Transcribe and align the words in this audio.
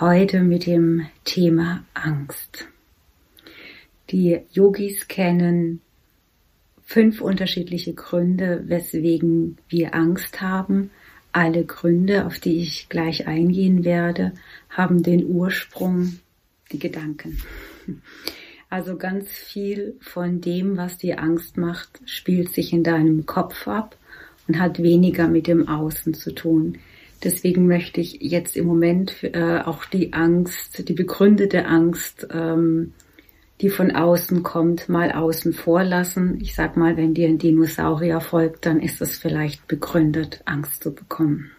Heute 0.00 0.40
mit 0.40 0.64
dem 0.64 1.06
Thema 1.22 1.84
Angst. 1.92 2.66
Die 4.10 4.40
Yogis 4.50 5.06
kennen 5.06 5.82
fünf 6.82 7.20
unterschiedliche 7.20 7.92
Gründe, 7.92 8.64
weswegen 8.66 9.58
wir 9.68 9.94
Angst 9.94 10.40
haben. 10.40 10.90
Alle 11.30 11.66
Gründe, 11.66 12.24
auf 12.24 12.38
die 12.38 12.62
ich 12.62 12.88
gleich 12.88 13.26
eingehen 13.26 13.84
werde, 13.84 14.32
haben 14.70 15.02
den 15.02 15.26
Ursprung, 15.26 16.18
die 16.72 16.78
Gedanken. 16.78 17.38
Also 18.70 18.96
ganz 18.96 19.28
viel 19.28 19.96
von 20.00 20.40
dem, 20.40 20.78
was 20.78 20.96
dir 20.96 21.20
Angst 21.20 21.58
macht, 21.58 22.00
spielt 22.06 22.48
sich 22.54 22.72
in 22.72 22.82
deinem 22.82 23.26
Kopf 23.26 23.68
ab 23.68 23.98
und 24.48 24.58
hat 24.58 24.82
weniger 24.82 25.28
mit 25.28 25.46
dem 25.46 25.68
Außen 25.68 26.14
zu 26.14 26.34
tun. 26.34 26.78
Deswegen 27.22 27.66
möchte 27.66 28.00
ich 28.00 28.18
jetzt 28.20 28.56
im 28.56 28.66
Moment 28.66 29.22
äh, 29.22 29.60
auch 29.64 29.84
die 29.84 30.12
Angst, 30.12 30.88
die 30.88 30.92
begründete 30.92 31.66
Angst, 31.66 32.26
ähm, 32.32 32.92
die 33.60 33.70
von 33.70 33.92
außen 33.92 34.42
kommt, 34.42 34.88
mal 34.88 35.12
außen 35.12 35.52
vor 35.52 35.84
lassen. 35.84 36.38
Ich 36.40 36.54
sag 36.54 36.76
mal, 36.76 36.96
wenn 36.96 37.14
dir 37.14 37.28
ein 37.28 37.38
Dinosaurier 37.38 38.20
folgt, 38.20 38.66
dann 38.66 38.80
ist 38.80 39.00
es 39.00 39.18
vielleicht 39.18 39.68
begründet, 39.68 40.42
Angst 40.46 40.82
zu 40.82 40.92
bekommen. 40.92 41.52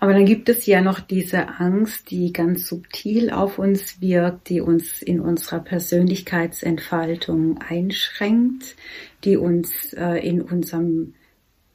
Aber 0.00 0.12
dann 0.12 0.26
gibt 0.26 0.48
es 0.48 0.66
ja 0.66 0.80
noch 0.80 1.00
diese 1.00 1.60
Angst, 1.60 2.10
die 2.10 2.32
ganz 2.32 2.66
subtil 2.66 3.30
auf 3.30 3.58
uns 3.58 4.00
wirkt, 4.00 4.48
die 4.48 4.60
uns 4.60 5.02
in 5.02 5.20
unserer 5.20 5.60
Persönlichkeitsentfaltung 5.60 7.58
einschränkt, 7.58 8.76
die 9.24 9.36
uns 9.36 9.92
äh, 9.94 10.26
in 10.26 10.42
unserem 10.42 11.14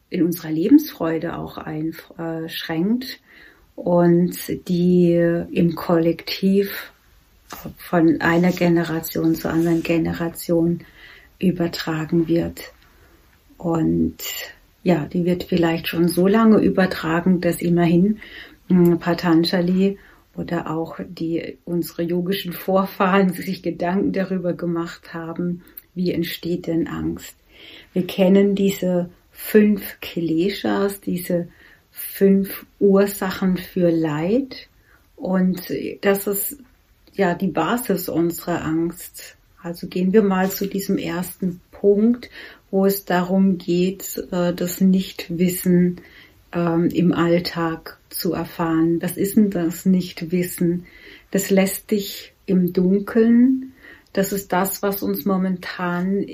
in 0.09 0.23
unserer 0.23 0.51
Lebensfreude 0.51 1.37
auch 1.37 1.57
einschränkt 1.57 3.19
und 3.75 4.67
die 4.67 5.13
im 5.51 5.75
Kollektiv 5.75 6.91
von 7.77 8.21
einer 8.21 8.51
Generation 8.51 9.35
zur 9.35 9.51
anderen 9.51 9.83
Generation 9.83 10.81
übertragen 11.39 12.27
wird. 12.27 12.73
Und 13.57 14.17
ja, 14.83 15.05
die 15.05 15.25
wird 15.25 15.43
vielleicht 15.43 15.87
schon 15.87 16.07
so 16.07 16.27
lange 16.27 16.59
übertragen, 16.59 17.41
dass 17.41 17.61
immerhin 17.61 18.19
hm, 18.67 18.99
Patanjali 18.99 19.97
oder 20.35 20.69
auch 20.69 20.99
die 21.07 21.57
unsere 21.65 22.03
yogischen 22.03 22.53
Vorfahren 22.53 23.29
sich 23.33 23.63
Gedanken 23.63 24.13
darüber 24.13 24.53
gemacht 24.53 25.13
haben, 25.13 25.63
wie 25.95 26.11
entsteht 26.11 26.67
denn 26.67 26.87
Angst. 26.87 27.35
Wir 27.93 28.07
kennen 28.07 28.55
diese 28.55 29.09
fünf 29.39 29.99
Kleshas, 30.01 30.99
diese 30.99 31.47
fünf 31.91 32.65
Ursachen 32.79 33.57
für 33.57 33.89
Leid. 33.89 34.67
Und 35.15 35.73
das 36.01 36.27
ist 36.27 36.57
ja 37.13 37.33
die 37.33 37.47
Basis 37.47 38.09
unserer 38.09 38.63
Angst. 38.63 39.37
Also 39.63 39.87
gehen 39.87 40.13
wir 40.13 40.23
mal 40.23 40.51
zu 40.51 40.67
diesem 40.67 40.97
ersten 40.97 41.61
Punkt, 41.71 42.29
wo 42.69 42.85
es 42.85 43.05
darum 43.05 43.57
geht, 43.57 44.23
äh, 44.31 44.53
das 44.53 44.81
Nichtwissen 44.81 46.01
ähm, 46.53 46.89
im 46.89 47.13
Alltag 47.13 47.97
zu 48.09 48.33
erfahren. 48.33 49.01
Was 49.01 49.17
ist 49.17 49.37
denn 49.37 49.49
das 49.49 49.85
Nichtwissen? 49.85 50.85
Das 51.31 51.49
lässt 51.49 51.91
dich 51.91 52.33
im 52.45 52.73
Dunkeln. 52.73 53.73
Das 54.13 54.31
ist 54.31 54.51
das, 54.53 54.83
was 54.83 55.01
uns 55.01 55.25
momentan 55.25 56.25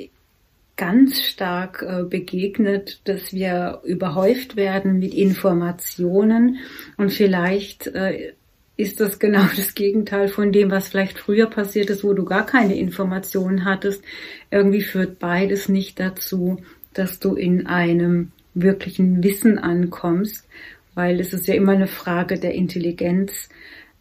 ganz 0.78 1.22
stark 1.22 1.86
äh, 1.88 2.04
begegnet, 2.04 3.02
dass 3.06 3.34
wir 3.34 3.82
überhäuft 3.84 4.56
werden 4.56 5.00
mit 5.00 5.14
Informationen 5.14 6.58
und 6.98 7.12
vielleicht 7.12 7.88
äh, 7.88 8.34
ist 8.78 9.00
das 9.00 9.20
genau 9.20 9.46
das 9.56 9.74
Gegenteil 9.74 10.28
von 10.28 10.52
dem, 10.52 10.72
was 10.72 10.90
vielleicht 10.90 11.18
früher 11.18 11.48
passiert 11.48 11.90
ist, 11.90 12.04
wo 12.04 12.14
du 12.14 12.26
gar 12.26 12.46
keine 12.46 12.78
Informationen 12.78 13.64
hattest. 13.64 14.04
Irgendwie 14.52 14.82
führt 14.82 15.20
beides 15.20 15.70
nicht 15.70 16.00
dazu, 16.00 16.62
dass 16.94 17.20
du 17.20 17.36
in 17.36 17.68
einem 17.68 18.32
wirklichen 18.54 19.24
Wissen 19.24 19.58
ankommst, 19.60 20.48
weil 20.94 21.20
es 21.20 21.34
ist 21.34 21.48
ja 21.48 21.56
immer 21.56 21.74
eine 21.74 21.88
Frage 21.88 22.40
der 22.40 22.54
Intelligenz 22.54 23.50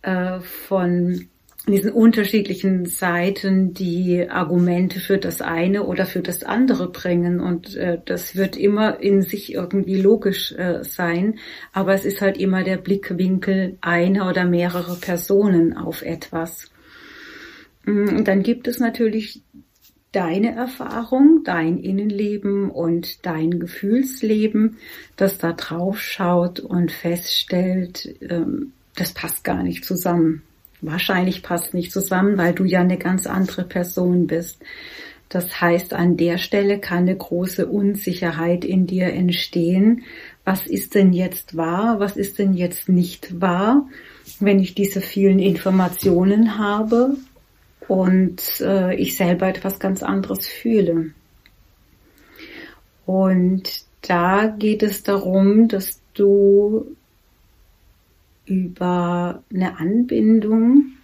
äh, 0.03 0.41
von 0.41 1.29
diesen 1.67 1.93
unterschiedlichen 1.93 2.85
Seiten 2.85 3.73
die 3.73 4.29
Argumente 4.29 5.01
für 5.01 5.17
das 5.17 5.41
eine 5.41 5.85
oder 5.85 6.05
für 6.05 6.21
das 6.21 6.43
andere 6.43 6.91
bringen. 6.91 7.41
Und 7.41 7.75
äh, 7.77 7.99
das 8.05 8.37
wird 8.37 8.57
immer 8.57 9.01
in 9.01 9.23
sich 9.23 9.55
irgendwie 9.55 9.97
logisch 9.97 10.53
äh, 10.53 10.85
sein. 10.85 11.39
Aber 11.73 11.95
es 11.95 12.05
ist 12.05 12.21
halt 12.21 12.37
immer 12.37 12.65
der 12.65 12.77
Blickwinkel 12.77 13.79
einer 13.81 14.29
oder 14.29 14.45
mehrere 14.45 14.97
Personen 14.97 15.75
auf 15.75 16.03
etwas. 16.03 16.71
Mm, 17.87 18.09
und 18.09 18.29
dann 18.29 18.43
gibt 18.43 18.69
es 18.69 18.79
natürlich 18.79 19.43
deine 20.13 20.55
Erfahrung, 20.55 21.45
dein 21.45 21.79
Innenleben 21.79 22.71
und 22.71 23.25
dein 23.25 23.59
Gefühlsleben, 23.59 24.77
das 25.17 25.39
da 25.39 25.55
drauf 25.55 25.99
schaut 25.99 26.61
und 26.61 26.93
feststellt, 26.93 28.17
ähm, 28.21 28.73
das 28.97 29.13
passt 29.13 29.45
gar 29.45 29.63
nicht 29.63 29.85
zusammen 29.85 30.43
wahrscheinlich 30.87 31.43
passt 31.43 31.75
nicht 31.75 31.93
zusammen, 31.93 32.39
weil 32.39 32.55
du 32.55 32.65
ja 32.65 32.81
eine 32.81 32.99
ganz 32.99 33.27
andere 33.27 33.65
Person 33.65 34.27
bist. 34.27 34.61
Das 35.29 35.61
heißt, 35.61 35.95
an 35.95 36.17
der 36.17 36.39
Stelle 36.39 36.79
kann 36.79 36.99
eine 36.99 37.17
große 37.17 37.67
Unsicherheit 37.67 38.65
in 38.65 38.87
dir 38.87 39.07
entstehen. 39.07 40.05
Was 40.45 40.67
ist 40.67 40.95
denn 40.95 41.13
jetzt 41.13 41.57
wahr? 41.57 41.99
Was 41.99 42.17
ist 42.17 42.39
denn 42.39 42.55
jetzt 42.55 42.89
nicht 42.89 43.41
wahr? 43.41 43.89
Wenn 44.39 44.61
ich 44.61 44.75
diese 44.75 45.01
vielen 45.01 45.39
Informationen 45.39 46.59
habe 46.59 47.17
und 47.89 48.61
äh, 48.61 48.95
ich 48.95 49.17
selber 49.17 49.49
etwas 49.49 49.79
ganz 49.79 50.03
anderes 50.03 50.47
fühle. 50.47 51.11
Und 53.07 53.85
da 54.03 54.47
geht 54.47 54.83
es 54.83 55.03
darum, 55.03 55.69
dass 55.69 56.01
du 56.15 56.97
über 58.47 59.43
eine 59.53 59.79
Anbindung 59.79 60.95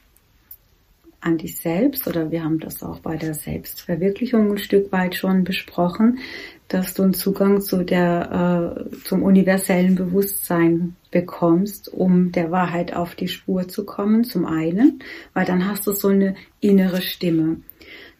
an 1.20 1.36
dich 1.36 1.58
selbst 1.58 2.06
oder 2.06 2.30
wir 2.30 2.42
haben 2.42 2.60
das 2.60 2.82
auch 2.82 3.00
bei 3.00 3.16
der 3.16 3.34
Selbstverwirklichung 3.34 4.52
ein 4.52 4.58
Stück 4.58 4.90
weit 4.90 5.14
schon 5.14 5.44
besprochen, 5.44 6.18
dass 6.68 6.94
du 6.94 7.02
einen 7.02 7.14
Zugang 7.14 7.60
zu 7.60 7.84
der 7.84 8.86
äh, 8.90 8.96
zum 9.04 9.22
universellen 9.22 9.96
Bewusstsein 9.96 10.96
bekommst, 11.10 11.92
um 11.92 12.32
der 12.32 12.50
Wahrheit 12.50 12.94
auf 12.94 13.14
die 13.14 13.28
Spur 13.28 13.68
zu 13.68 13.84
kommen, 13.84 14.24
zum 14.24 14.46
einen, 14.46 15.02
weil 15.34 15.44
dann 15.44 15.66
hast 15.66 15.86
du 15.86 15.92
so 15.92 16.08
eine 16.08 16.36
innere 16.60 17.02
Stimme. 17.02 17.56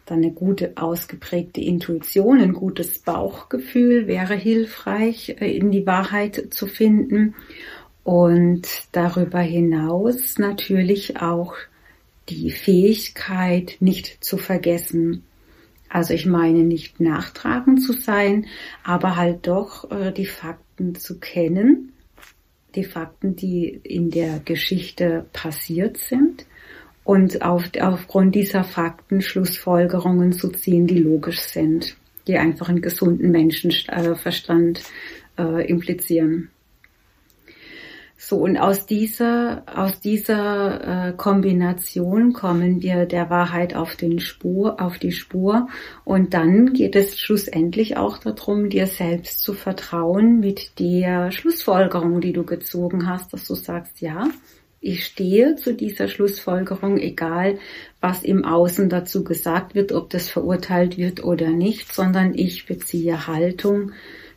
Dann 0.05 0.19
eine 0.19 0.31
gute 0.31 0.73
ausgeprägte 0.75 1.61
Intuition, 1.61 2.41
ein 2.41 2.53
gutes 2.53 2.99
Bauchgefühl 2.99 4.07
wäre 4.07 4.35
hilfreich, 4.35 5.37
äh, 5.39 5.55
in 5.55 5.71
die 5.71 5.87
Wahrheit 5.87 6.49
zu 6.51 6.67
finden. 6.67 7.33
Und 8.03 8.67
darüber 8.91 9.39
hinaus 9.39 10.37
natürlich 10.39 11.21
auch 11.21 11.55
die 12.29 12.51
Fähigkeit, 12.51 13.77
nicht 13.79 14.23
zu 14.23 14.37
vergessen. 14.37 15.23
Also 15.89 16.13
ich 16.13 16.25
meine 16.25 16.63
nicht 16.63 16.99
nachtragend 16.99 17.83
zu 17.83 17.93
sein, 17.93 18.45
aber 18.83 19.17
halt 19.17 19.47
doch 19.47 19.91
äh, 19.91 20.11
die 20.11 20.25
Fakten 20.25 20.95
zu 20.95 21.19
kennen, 21.19 21.91
die 22.75 22.85
Fakten, 22.85 23.35
die 23.35 23.67
in 23.83 24.09
der 24.09 24.39
Geschichte 24.39 25.25
passiert 25.33 25.97
sind 25.97 26.45
und 27.03 27.41
auf, 27.41 27.69
aufgrund 27.79 28.35
dieser 28.35 28.63
Fakten 28.63 29.21
Schlussfolgerungen 29.21 30.31
zu 30.31 30.49
ziehen, 30.49 30.87
die 30.87 30.99
logisch 30.99 31.41
sind, 31.41 31.97
die 32.27 32.37
einfach 32.37 32.69
einen 32.69 32.81
gesunden 32.81 33.31
Menschenverstand 33.31 34.81
äh, 35.37 35.67
implizieren. 35.67 36.49
So, 38.23 38.37
und 38.37 38.55
aus 38.55 38.85
dieser, 38.85 39.63
aus 39.65 39.99
dieser 39.99 41.07
äh, 41.09 41.13
Kombination 41.13 42.33
kommen 42.33 42.83
wir 42.83 43.07
der 43.07 43.31
Wahrheit 43.31 43.75
auf 43.75 43.95
den 43.95 44.19
Spur, 44.19 44.79
auf 44.79 44.99
die 44.99 45.11
Spur. 45.11 45.67
Und 46.05 46.35
dann 46.35 46.71
geht 46.71 46.95
es 46.95 47.17
schlussendlich 47.17 47.97
auch 47.97 48.19
darum, 48.19 48.69
dir 48.69 48.85
selbst 48.85 49.41
zu 49.41 49.53
vertrauen 49.53 50.39
mit 50.39 50.79
der 50.79 51.31
Schlussfolgerung, 51.31 52.21
die 52.21 52.31
du 52.31 52.45
gezogen 52.45 53.09
hast, 53.09 53.33
dass 53.33 53.47
du 53.47 53.55
sagst, 53.55 54.01
ja, 54.01 54.29
Ich 54.79 55.05
stehe 55.05 55.55
zu 55.55 55.73
dieser 55.73 56.07
Schlussfolgerung, 56.07 56.97
egal 56.97 57.57
was 58.01 58.23
im 58.23 58.45
Außen 58.45 58.87
dazu 58.89 59.23
gesagt 59.23 59.73
wird, 59.75 59.91
ob 59.91 60.11
das 60.11 60.29
verurteilt 60.29 60.97
wird 60.97 61.23
oder 61.23 61.49
nicht, 61.49 61.93
sondern 61.93 62.35
ich 62.35 62.65
beziehe 62.67 63.27
Haltung, 63.27 63.93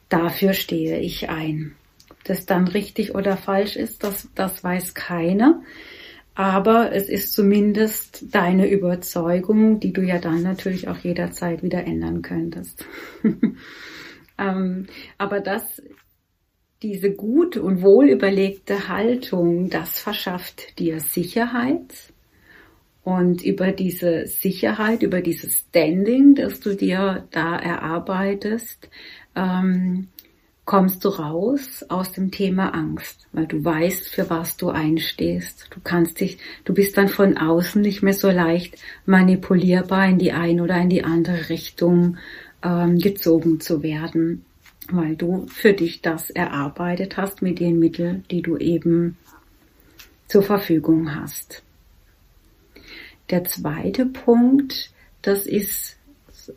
dafür 0.08 0.54
stehe 0.54 1.00
ich 1.00 1.28
ein. 1.28 1.76
Das 2.24 2.46
dann 2.46 2.68
richtig 2.68 3.14
oder 3.14 3.36
falsch 3.36 3.76
ist, 3.76 4.02
das, 4.02 4.28
das 4.34 4.64
weiß 4.64 4.94
keiner. 4.94 5.62
Aber 6.34 6.92
es 6.92 7.08
ist 7.08 7.32
zumindest 7.32 8.34
deine 8.34 8.68
Überzeugung, 8.68 9.78
die 9.78 9.92
du 9.92 10.02
ja 10.02 10.18
dann 10.18 10.42
natürlich 10.42 10.88
auch 10.88 10.98
jederzeit 10.98 11.62
wieder 11.62 11.84
ändern 11.84 12.22
könntest. 12.22 12.84
ähm, 14.38 14.86
aber 15.16 15.40
das 15.40 15.80
diese 16.84 17.12
gut 17.12 17.56
und 17.56 17.80
wohl 17.80 18.10
überlegte 18.10 18.88
Haltung, 18.88 19.70
das 19.70 20.00
verschafft 20.00 20.78
dir 20.78 21.00
Sicherheit. 21.00 22.12
Und 23.02 23.42
über 23.42 23.72
diese 23.72 24.26
Sicherheit, 24.26 25.02
über 25.02 25.22
dieses 25.22 25.60
Standing, 25.60 26.34
das 26.34 26.60
du 26.60 26.74
dir 26.74 27.26
da 27.30 27.56
erarbeitest, 27.56 28.90
ähm, 29.34 30.08
kommst 30.64 31.04
du 31.04 31.10
raus 31.10 31.84
aus 31.88 32.12
dem 32.12 32.30
Thema 32.30 32.70
Angst, 32.70 33.26
weil 33.32 33.46
du 33.46 33.64
weißt, 33.64 34.08
für 34.08 34.30
was 34.30 34.56
du 34.56 34.70
einstehst. 34.70 35.68
Du 35.70 35.80
kannst 35.84 36.20
dich, 36.20 36.38
du 36.64 36.72
bist 36.72 36.96
dann 36.96 37.08
von 37.08 37.36
außen 37.36 37.82
nicht 37.82 38.02
mehr 38.02 38.14
so 38.14 38.30
leicht 38.30 38.78
manipulierbar 39.04 40.08
in 40.08 40.18
die 40.18 40.32
eine 40.32 40.62
oder 40.62 40.80
in 40.80 40.88
die 40.88 41.04
andere 41.04 41.48
Richtung 41.50 42.16
ähm, 42.62 42.98
gezogen 42.98 43.60
zu 43.60 43.82
werden 43.82 44.44
weil 44.88 45.16
du 45.16 45.46
für 45.48 45.72
dich 45.72 46.02
das 46.02 46.30
erarbeitet 46.30 47.16
hast 47.16 47.42
mit 47.42 47.60
den 47.60 47.78
Mitteln, 47.78 48.24
die 48.30 48.42
du 48.42 48.56
eben 48.56 49.16
zur 50.28 50.42
Verfügung 50.42 51.14
hast. 51.14 51.62
Der 53.30 53.44
zweite 53.44 54.06
Punkt, 54.06 54.90
das 55.22 55.46
ist 55.46 55.96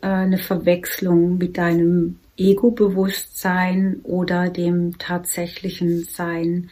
äh, 0.02 0.06
eine 0.06 0.38
Verwechslung 0.38 1.38
mit 1.38 1.56
deinem 1.56 2.18
Ego-Bewusstsein 2.38 4.00
oder 4.04 4.48
dem 4.48 4.96
tatsächlichen 4.96 6.04
Sein. 6.04 6.70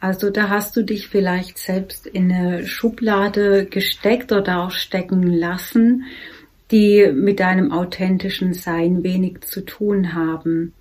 Also 0.00 0.30
da 0.30 0.48
hast 0.48 0.76
du 0.76 0.82
dich 0.82 1.06
vielleicht 1.06 1.58
selbst 1.58 2.08
in 2.08 2.32
eine 2.32 2.66
Schublade 2.66 3.66
gesteckt 3.66 4.32
oder 4.32 4.64
auch 4.64 4.72
stecken 4.72 5.22
lassen, 5.22 6.06
die 6.72 7.12
mit 7.14 7.38
deinem 7.38 7.70
authentischen 7.70 8.54
Sein 8.54 9.04
wenig 9.04 9.42
zu 9.42 9.60
tun 9.64 10.14
haben. 10.14 10.72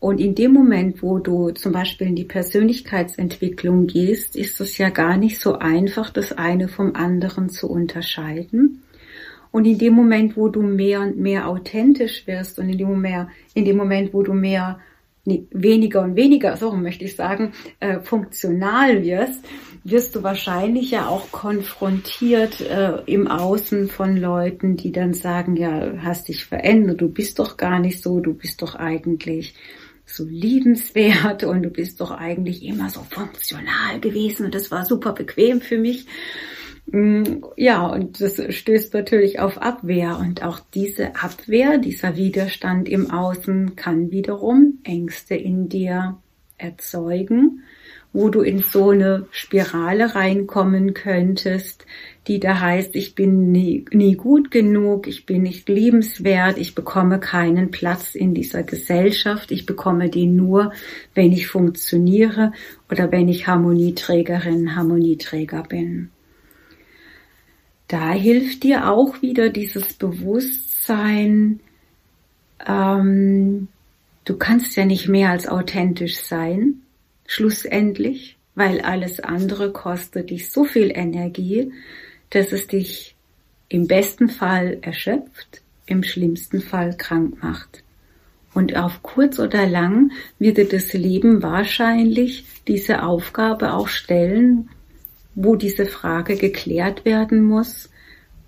Und 0.00 0.18
in 0.18 0.34
dem 0.34 0.52
Moment, 0.52 1.02
wo 1.02 1.18
du 1.18 1.50
zum 1.50 1.72
Beispiel 1.72 2.08
in 2.08 2.16
die 2.16 2.24
Persönlichkeitsentwicklung 2.24 3.86
gehst, 3.86 4.34
ist 4.34 4.60
es 4.60 4.78
ja 4.78 4.88
gar 4.88 5.16
nicht 5.16 5.38
so 5.38 5.58
einfach, 5.58 6.10
das 6.10 6.32
eine 6.32 6.68
vom 6.68 6.96
anderen 6.96 7.50
zu 7.50 7.70
unterscheiden. 7.70 8.82
Und 9.52 9.64
in 9.64 9.78
dem 9.78 9.94
Moment, 9.94 10.36
wo 10.36 10.48
du 10.48 10.62
mehr 10.62 11.00
und 11.00 11.18
mehr 11.18 11.48
authentisch 11.48 12.26
wirst 12.26 12.58
und 12.58 12.68
in 12.68 12.78
dem 12.78 12.88
Moment, 12.88 13.28
in 13.54 13.64
dem 13.64 13.76
Moment 13.76 14.14
wo 14.14 14.22
du 14.22 14.32
mehr 14.32 14.80
nee, 15.24 15.46
weniger 15.50 16.02
und 16.02 16.16
weniger, 16.16 16.56
so 16.56 16.72
möchte 16.72 17.04
ich 17.04 17.16
sagen, 17.16 17.52
äh, 17.80 18.00
funktional 18.00 19.02
wirst, 19.04 19.44
wirst 19.84 20.14
du 20.14 20.22
wahrscheinlich 20.22 20.90
ja 20.90 21.08
auch 21.08 21.30
konfrontiert 21.32 22.60
äh, 22.60 23.02
im 23.06 23.28
Außen 23.28 23.88
von 23.88 24.16
Leuten, 24.16 24.76
die 24.76 24.92
dann 24.92 25.14
sagen, 25.14 25.56
ja, 25.56 25.94
hast 25.98 26.28
dich 26.28 26.44
verändert, 26.44 27.00
du 27.00 27.08
bist 27.08 27.38
doch 27.38 27.56
gar 27.56 27.78
nicht 27.78 28.02
so, 28.02 28.20
du 28.20 28.34
bist 28.34 28.62
doch 28.62 28.74
eigentlich 28.74 29.54
so 30.04 30.24
liebenswert 30.24 31.44
und 31.44 31.62
du 31.62 31.70
bist 31.70 32.00
doch 32.00 32.10
eigentlich 32.10 32.64
immer 32.64 32.90
so 32.90 33.00
funktional 33.08 34.00
gewesen 34.00 34.46
und 34.46 34.54
das 34.54 34.70
war 34.70 34.84
super 34.84 35.12
bequem 35.12 35.60
für 35.60 35.78
mich. 35.78 36.06
Mm, 36.86 37.42
ja, 37.56 37.86
und 37.86 38.20
das 38.20 38.42
stößt 38.54 38.94
natürlich 38.94 39.38
auf 39.38 39.58
Abwehr 39.58 40.18
und 40.18 40.42
auch 40.42 40.60
diese 40.74 41.16
Abwehr, 41.16 41.78
dieser 41.78 42.16
Widerstand 42.16 42.88
im 42.88 43.10
Außen 43.10 43.76
kann 43.76 44.10
wiederum 44.10 44.78
Ängste 44.84 45.34
in 45.34 45.68
dir 45.68 46.18
erzeugen 46.58 47.62
wo 48.12 48.28
du 48.28 48.40
in 48.40 48.58
so 48.58 48.90
eine 48.90 49.26
Spirale 49.30 50.14
reinkommen 50.14 50.94
könntest, 50.94 51.86
die 52.26 52.40
da 52.40 52.60
heißt, 52.60 52.96
ich 52.96 53.14
bin 53.14 53.52
nie, 53.52 53.84
nie 53.92 54.16
gut 54.16 54.50
genug, 54.50 55.06
ich 55.06 55.26
bin 55.26 55.42
nicht 55.42 55.68
liebenswert, 55.68 56.58
ich 56.58 56.74
bekomme 56.74 57.20
keinen 57.20 57.70
Platz 57.70 58.14
in 58.14 58.34
dieser 58.34 58.62
Gesellschaft, 58.62 59.52
ich 59.52 59.64
bekomme 59.64 60.10
den 60.10 60.36
nur, 60.36 60.72
wenn 61.14 61.32
ich 61.32 61.46
funktioniere 61.46 62.52
oder 62.90 63.12
wenn 63.12 63.28
ich 63.28 63.46
Harmonieträgerin, 63.46 64.74
Harmonieträger 64.74 65.62
bin. 65.62 66.10
Da 67.90 68.12
hilft 68.12 68.62
dir 68.62 68.88
auch 68.88 69.20
wieder 69.20 69.48
dieses 69.48 69.94
Bewusstsein, 69.94 71.58
ähm, 72.64 73.66
du 74.24 74.36
kannst 74.36 74.76
ja 74.76 74.84
nicht 74.84 75.08
mehr 75.08 75.30
als 75.30 75.48
authentisch 75.48 76.18
sein, 76.18 76.82
schlussendlich, 77.26 78.36
weil 78.54 78.80
alles 78.80 79.18
andere 79.18 79.72
kostet 79.72 80.30
dich 80.30 80.52
so 80.52 80.62
viel 80.62 80.92
Energie, 80.94 81.72
dass 82.30 82.52
es 82.52 82.68
dich 82.68 83.16
im 83.68 83.88
besten 83.88 84.28
Fall 84.28 84.78
erschöpft, 84.82 85.60
im 85.86 86.04
schlimmsten 86.04 86.60
Fall 86.60 86.96
krank 86.96 87.42
macht. 87.42 87.82
Und 88.54 88.76
auf 88.76 89.02
kurz 89.02 89.40
oder 89.40 89.66
lang 89.66 90.12
wird 90.38 90.58
dir 90.58 90.68
das 90.68 90.92
Leben 90.92 91.42
wahrscheinlich 91.42 92.44
diese 92.68 93.02
Aufgabe 93.02 93.74
auch 93.74 93.88
stellen, 93.88 94.68
wo 95.34 95.56
diese 95.56 95.86
Frage 95.86 96.36
geklärt 96.36 97.04
werden 97.04 97.42
muss, 97.44 97.90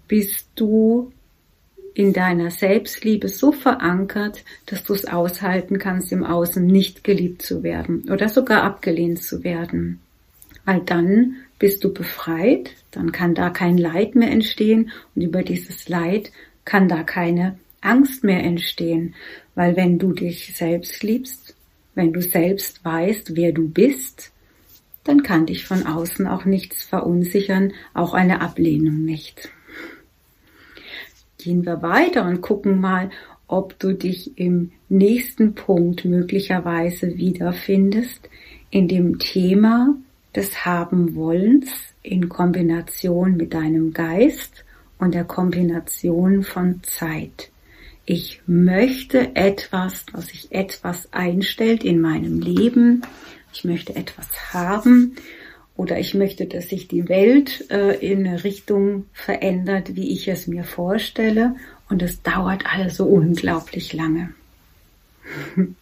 bist 0.08 0.48
du 0.56 1.12
in 1.94 2.12
deiner 2.12 2.50
Selbstliebe 2.50 3.28
so 3.28 3.52
verankert, 3.52 4.44
dass 4.66 4.84
du 4.84 4.94
es 4.94 5.06
aushalten 5.06 5.78
kannst, 5.78 6.12
im 6.12 6.24
Außen 6.24 6.66
nicht 6.66 7.04
geliebt 7.04 7.42
zu 7.42 7.62
werden 7.62 8.10
oder 8.10 8.28
sogar 8.28 8.62
abgelehnt 8.62 9.22
zu 9.22 9.44
werden. 9.44 10.00
Weil 10.64 10.80
dann 10.80 11.36
bist 11.58 11.84
du 11.84 11.92
befreit, 11.92 12.70
dann 12.90 13.12
kann 13.12 13.34
da 13.34 13.50
kein 13.50 13.78
Leid 13.78 14.14
mehr 14.14 14.30
entstehen 14.30 14.90
und 15.14 15.22
über 15.22 15.42
dieses 15.42 15.88
Leid 15.88 16.32
kann 16.64 16.88
da 16.88 17.02
keine 17.02 17.58
Angst 17.80 18.24
mehr 18.24 18.42
entstehen, 18.42 19.14
weil 19.54 19.76
wenn 19.76 19.98
du 19.98 20.12
dich 20.12 20.56
selbst 20.56 21.02
liebst, 21.02 21.56
wenn 21.94 22.12
du 22.12 22.22
selbst 22.22 22.84
weißt, 22.84 23.36
wer 23.36 23.52
du 23.52 23.68
bist, 23.68 24.32
dann 25.04 25.22
kann 25.22 25.46
dich 25.46 25.64
von 25.64 25.86
außen 25.86 26.26
auch 26.26 26.44
nichts 26.44 26.82
verunsichern, 26.82 27.72
auch 27.94 28.14
eine 28.14 28.40
Ablehnung 28.40 29.04
nicht 29.04 29.50
gehen 31.42 31.66
wir 31.66 31.82
weiter 31.82 32.24
und 32.24 32.40
gucken 32.40 32.80
mal, 32.80 33.10
ob 33.46 33.78
du 33.78 33.92
dich 33.92 34.38
im 34.38 34.72
nächsten 34.88 35.54
Punkt 35.54 36.04
möglicherweise 36.04 37.18
wiederfindest 37.18 38.28
in 38.70 38.88
dem 38.88 39.18
Thema 39.18 39.94
des 40.34 40.64
Haben-Wollens 40.64 41.68
in 42.02 42.28
Kombination 42.28 43.36
mit 43.36 43.52
deinem 43.52 43.92
Geist 43.92 44.64
und 44.98 45.14
der 45.14 45.24
Kombination 45.24 46.42
von 46.42 46.80
Zeit. 46.82 47.50
Ich 48.06 48.40
möchte 48.46 49.36
etwas, 49.36 50.06
dass 50.06 50.28
sich 50.28 50.52
etwas 50.52 51.12
einstellt 51.12 51.84
in 51.84 52.00
meinem 52.00 52.40
Leben. 52.40 53.02
Ich 53.52 53.64
möchte 53.64 53.94
etwas 53.94 54.26
haben 54.52 55.16
oder 55.76 55.98
ich 55.98 56.14
möchte, 56.14 56.46
dass 56.46 56.68
sich 56.68 56.88
die 56.88 57.08
Welt 57.08 57.70
äh, 57.70 57.96
in 57.96 58.26
eine 58.26 58.44
Richtung 58.44 59.06
verändert, 59.12 59.94
wie 59.96 60.12
ich 60.12 60.28
es 60.28 60.46
mir 60.46 60.64
vorstelle. 60.64 61.56
Und 61.88 62.02
es 62.02 62.22
dauert 62.22 62.64
alles 62.66 62.96
so 62.96 63.04
unglaublich 63.04 63.92
lange. 63.92 64.32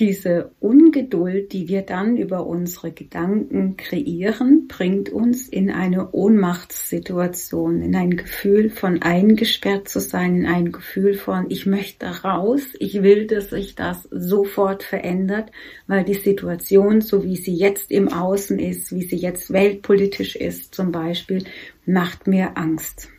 Diese 0.00 0.52
Ungeduld, 0.60 1.52
die 1.52 1.68
wir 1.68 1.82
dann 1.82 2.16
über 2.16 2.46
unsere 2.46 2.90
Gedanken 2.90 3.76
kreieren, 3.76 4.66
bringt 4.66 5.10
uns 5.10 5.46
in 5.46 5.70
eine 5.70 6.12
Ohnmachtssituation, 6.12 7.82
in 7.82 7.94
ein 7.94 8.16
Gefühl 8.16 8.70
von 8.70 9.02
eingesperrt 9.02 9.90
zu 9.90 10.00
sein, 10.00 10.36
in 10.36 10.46
ein 10.46 10.72
Gefühl 10.72 11.12
von, 11.12 11.50
ich 11.50 11.66
möchte 11.66 12.06
raus, 12.06 12.62
ich 12.78 13.02
will, 13.02 13.26
dass 13.26 13.50
sich 13.50 13.74
das 13.74 14.08
sofort 14.10 14.84
verändert, 14.84 15.52
weil 15.86 16.02
die 16.02 16.14
Situation, 16.14 17.02
so 17.02 17.22
wie 17.22 17.36
sie 17.36 17.54
jetzt 17.54 17.90
im 17.90 18.08
Außen 18.08 18.58
ist, 18.58 18.94
wie 18.94 19.02
sie 19.02 19.18
jetzt 19.18 19.52
weltpolitisch 19.52 20.34
ist 20.34 20.74
zum 20.74 20.92
Beispiel, 20.92 21.44
macht 21.84 22.26
mir 22.26 22.56
Angst. 22.56 23.10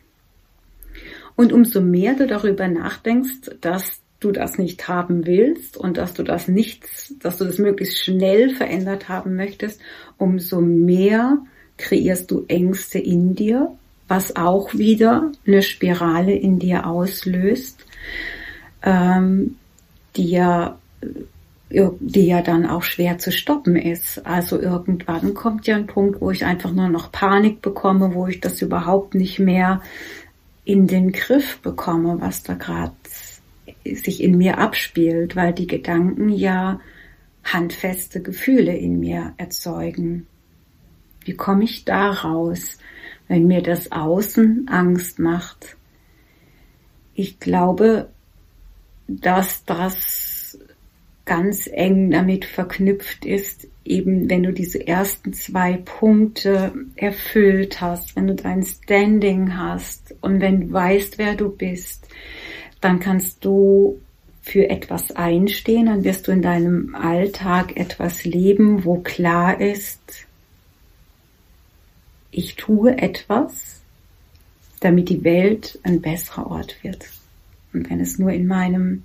Und 1.36 1.52
umso 1.52 1.80
mehr 1.80 2.14
du 2.14 2.26
darüber 2.26 2.66
nachdenkst, 2.66 3.52
dass 3.60 4.01
du 4.24 4.32
das 4.32 4.58
nicht 4.58 4.88
haben 4.88 5.26
willst 5.26 5.76
und 5.76 5.96
dass 5.96 6.14
du 6.14 6.22
das 6.22 6.48
nicht, 6.48 6.84
dass 7.22 7.38
du 7.38 7.44
das 7.44 7.58
möglichst 7.58 7.98
schnell 7.98 8.50
verändert 8.50 9.08
haben 9.08 9.36
möchtest, 9.36 9.80
umso 10.18 10.60
mehr 10.60 11.38
kreierst 11.76 12.30
du 12.30 12.44
Ängste 12.48 12.98
in 12.98 13.34
dir, 13.34 13.72
was 14.08 14.36
auch 14.36 14.74
wieder 14.74 15.32
eine 15.46 15.62
Spirale 15.62 16.34
in 16.34 16.58
dir 16.58 16.86
auslöst, 16.86 17.84
ähm, 18.82 19.56
die 20.16 20.30
ja 20.30 20.78
die 21.72 22.26
ja 22.26 22.42
dann 22.42 22.66
auch 22.66 22.82
schwer 22.82 23.18
zu 23.18 23.32
stoppen 23.32 23.76
ist. 23.76 24.26
Also 24.26 24.60
irgendwann 24.60 25.34
kommt 25.34 25.66
ja 25.66 25.76
ein 25.76 25.86
Punkt, 25.86 26.20
wo 26.20 26.30
ich 26.30 26.44
einfach 26.44 26.72
nur 26.72 26.88
noch 26.88 27.10
Panik 27.10 27.62
bekomme, 27.62 28.14
wo 28.14 28.26
ich 28.26 28.40
das 28.40 28.60
überhaupt 28.60 29.14
nicht 29.14 29.38
mehr 29.38 29.80
in 30.64 30.86
den 30.86 31.12
Griff 31.12 31.58
bekomme, 31.60 32.18
was 32.20 32.42
da 32.42 32.54
gerade 32.54 32.92
sich 33.84 34.22
in 34.22 34.38
mir 34.38 34.58
abspielt, 34.58 35.36
weil 35.36 35.52
die 35.52 35.66
Gedanken 35.66 36.28
ja 36.28 36.80
handfeste 37.44 38.22
Gefühle 38.22 38.76
in 38.76 39.00
mir 39.00 39.34
erzeugen. 39.36 40.26
Wie 41.24 41.34
komme 41.34 41.64
ich 41.64 41.84
da 41.84 42.10
raus, 42.10 42.78
wenn 43.28 43.46
mir 43.46 43.62
das 43.62 43.92
Außen 43.92 44.68
Angst 44.68 45.18
macht? 45.18 45.76
Ich 47.14 47.40
glaube, 47.40 48.10
dass 49.06 49.64
das 49.64 50.58
ganz 51.24 51.68
eng 51.72 52.10
damit 52.10 52.44
verknüpft 52.44 53.24
ist, 53.24 53.68
eben 53.84 54.28
wenn 54.28 54.42
du 54.42 54.52
diese 54.52 54.86
ersten 54.86 55.32
zwei 55.32 55.76
Punkte 55.76 56.72
erfüllt 56.96 57.80
hast, 57.80 58.16
wenn 58.16 58.26
du 58.26 58.34
dein 58.34 58.62
Standing 58.62 59.56
hast 59.56 60.14
und 60.20 60.40
wenn 60.40 60.68
du 60.68 60.72
weißt, 60.72 61.18
wer 61.18 61.34
du 61.34 61.48
bist, 61.48 62.01
dann 62.82 63.00
kannst 63.00 63.44
du 63.44 63.98
für 64.42 64.68
etwas 64.68 65.12
einstehen, 65.12 65.86
dann 65.86 66.04
wirst 66.04 66.28
du 66.28 66.32
in 66.32 66.42
deinem 66.42 66.94
Alltag 66.94 67.76
etwas 67.76 68.24
leben, 68.24 68.84
wo 68.84 68.98
klar 68.98 69.60
ist, 69.60 70.26
ich 72.30 72.56
tue 72.56 72.98
etwas, 72.98 73.80
damit 74.80 75.08
die 75.08 75.22
Welt 75.22 75.78
ein 75.84 76.00
besserer 76.00 76.50
Ort 76.50 76.82
wird. 76.82 77.06
Und 77.72 77.88
wenn 77.88 78.00
es 78.00 78.18
nur 78.18 78.32
in 78.32 78.46
meinem 78.46 79.04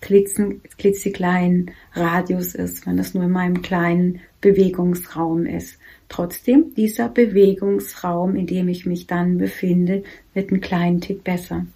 klitzekleinen 0.00 1.70
Radius 1.94 2.54
ist, 2.54 2.86
wenn 2.86 2.98
es 2.98 3.14
nur 3.14 3.24
in 3.24 3.30
meinem 3.30 3.62
kleinen 3.62 4.20
Bewegungsraum 4.40 5.46
ist. 5.46 5.78
Trotzdem, 6.10 6.74
dieser 6.76 7.08
Bewegungsraum, 7.08 8.36
in 8.36 8.46
dem 8.46 8.68
ich 8.68 8.84
mich 8.84 9.06
dann 9.06 9.38
befinde, 9.38 10.04
wird 10.34 10.52
ein 10.52 10.60
kleinen 10.60 11.00
Tick 11.00 11.24
besser. 11.24 11.66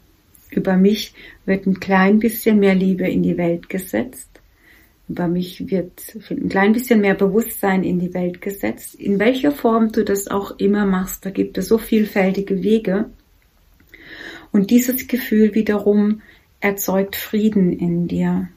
Über 0.51 0.77
mich 0.77 1.15
wird 1.45 1.67
ein 1.67 1.81
klein 1.81 2.19
bisschen 2.19 2.59
mehr 2.59 2.75
Liebe 2.75 3.09
in 3.09 3.23
die 3.23 3.37
Welt 3.37 3.69
gesetzt. 3.69 4.29
Über 5.09 5.29
mich 5.29 5.71
wird 5.71 6.17
ein 6.31 6.49
klein 6.49 6.73
bisschen 6.73 7.01
mehr 7.01 7.15
Bewusstsein 7.15 7.83
in 7.83 7.99
die 7.99 8.13
Welt 8.13 8.41
gesetzt. 8.41 8.95
In 8.95 9.19
welcher 9.19 9.53
Form 9.53 9.91
du 9.91 10.05
das 10.05 10.29
auch 10.29 10.59
immer 10.59 10.85
machst, 10.85 11.25
da 11.25 11.31
gibt 11.31 11.57
es 11.59 11.69
so 11.69 11.79
vielfältige 11.79 12.63
Wege. 12.63 13.11
Und 14.53 14.71
dieses 14.71 15.07
Gefühl 15.07 15.55
wiederum 15.55 16.23
erzeugt 16.61 17.17
Frieden 17.17 17.73
in 17.73 18.09
dir, 18.09 18.49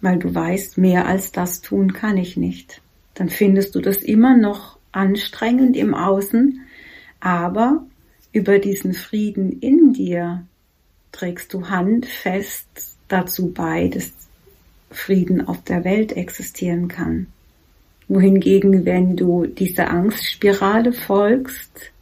weil 0.00 0.18
du 0.18 0.34
weißt, 0.34 0.78
mehr 0.78 1.06
als 1.06 1.32
das 1.32 1.60
tun 1.60 1.92
kann 1.92 2.16
ich 2.16 2.36
nicht. 2.36 2.80
Dann 3.14 3.28
findest 3.28 3.74
du 3.74 3.80
das 3.80 3.98
immer 3.98 4.36
noch 4.36 4.78
anstrengend 4.92 5.76
im 5.76 5.94
Außen, 5.94 6.60
aber 7.20 7.84
über 8.32 8.58
diesen 8.58 8.94
Frieden 8.94 9.60
in 9.60 9.92
dir 9.92 10.46
trägst 11.16 11.52
du 11.54 11.68
handfest 11.68 12.66
dazu 13.08 13.52
bei, 13.52 13.88
dass 13.88 14.12
Frieden 14.90 15.46
auf 15.46 15.62
der 15.64 15.84
Welt 15.84 16.12
existieren 16.12 16.88
kann. 16.88 17.26
Wohingegen, 18.08 18.84
wenn 18.84 19.16
du 19.16 19.46
dieser 19.46 19.90
Angstspirale 19.90 20.92
folgst, 20.92 21.92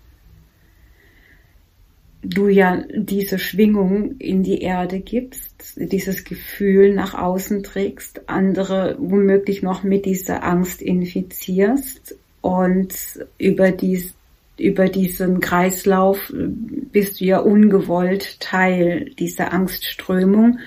du 2.23 2.49
ja 2.49 2.83
diese 2.95 3.39
Schwingung 3.39 4.17
in 4.19 4.43
die 4.43 4.61
Erde 4.63 5.01
gibst, 5.01 5.75
dieses 5.77 6.25
Gefühl 6.25 6.95
nach 6.95 7.15
außen 7.15 7.63
trägst, 7.63 8.29
andere 8.29 8.97
womöglich 8.99 9.63
noch 9.63 9.83
mit 9.83 10.07
dieser 10.07 10.43
Angst 10.43 10.83
infizierst 10.83 12.17
und 12.41 12.95
über 13.39 13.71
dies, 13.71 14.15
über 14.59 14.89
diesen 14.89 15.41
Kreislauf 15.41 16.33
bist 16.33 17.21
du 17.21 17.25
ja 17.25 17.39
ungewollt 17.39 18.41
Teil 18.41 19.11
dieser 19.19 19.53
Angstströmung 19.53 20.59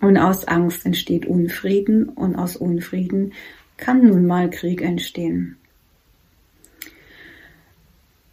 und 0.00 0.16
aus 0.16 0.46
Angst 0.46 0.86
entsteht 0.86 1.26
Unfrieden 1.26 2.08
und 2.08 2.36
aus 2.36 2.56
Unfrieden 2.56 3.32
kann 3.76 4.06
nun 4.06 4.26
mal 4.26 4.50
Krieg 4.50 4.82
entstehen. 4.82 5.56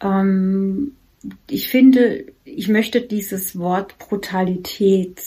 Ähm, 0.02 0.94
ich 1.50 1.70
finde, 1.70 2.26
ich 2.46 2.70
möchte 2.70 3.02
dieses 3.02 3.58
Wort 3.58 3.98
Brutalität 3.98 5.22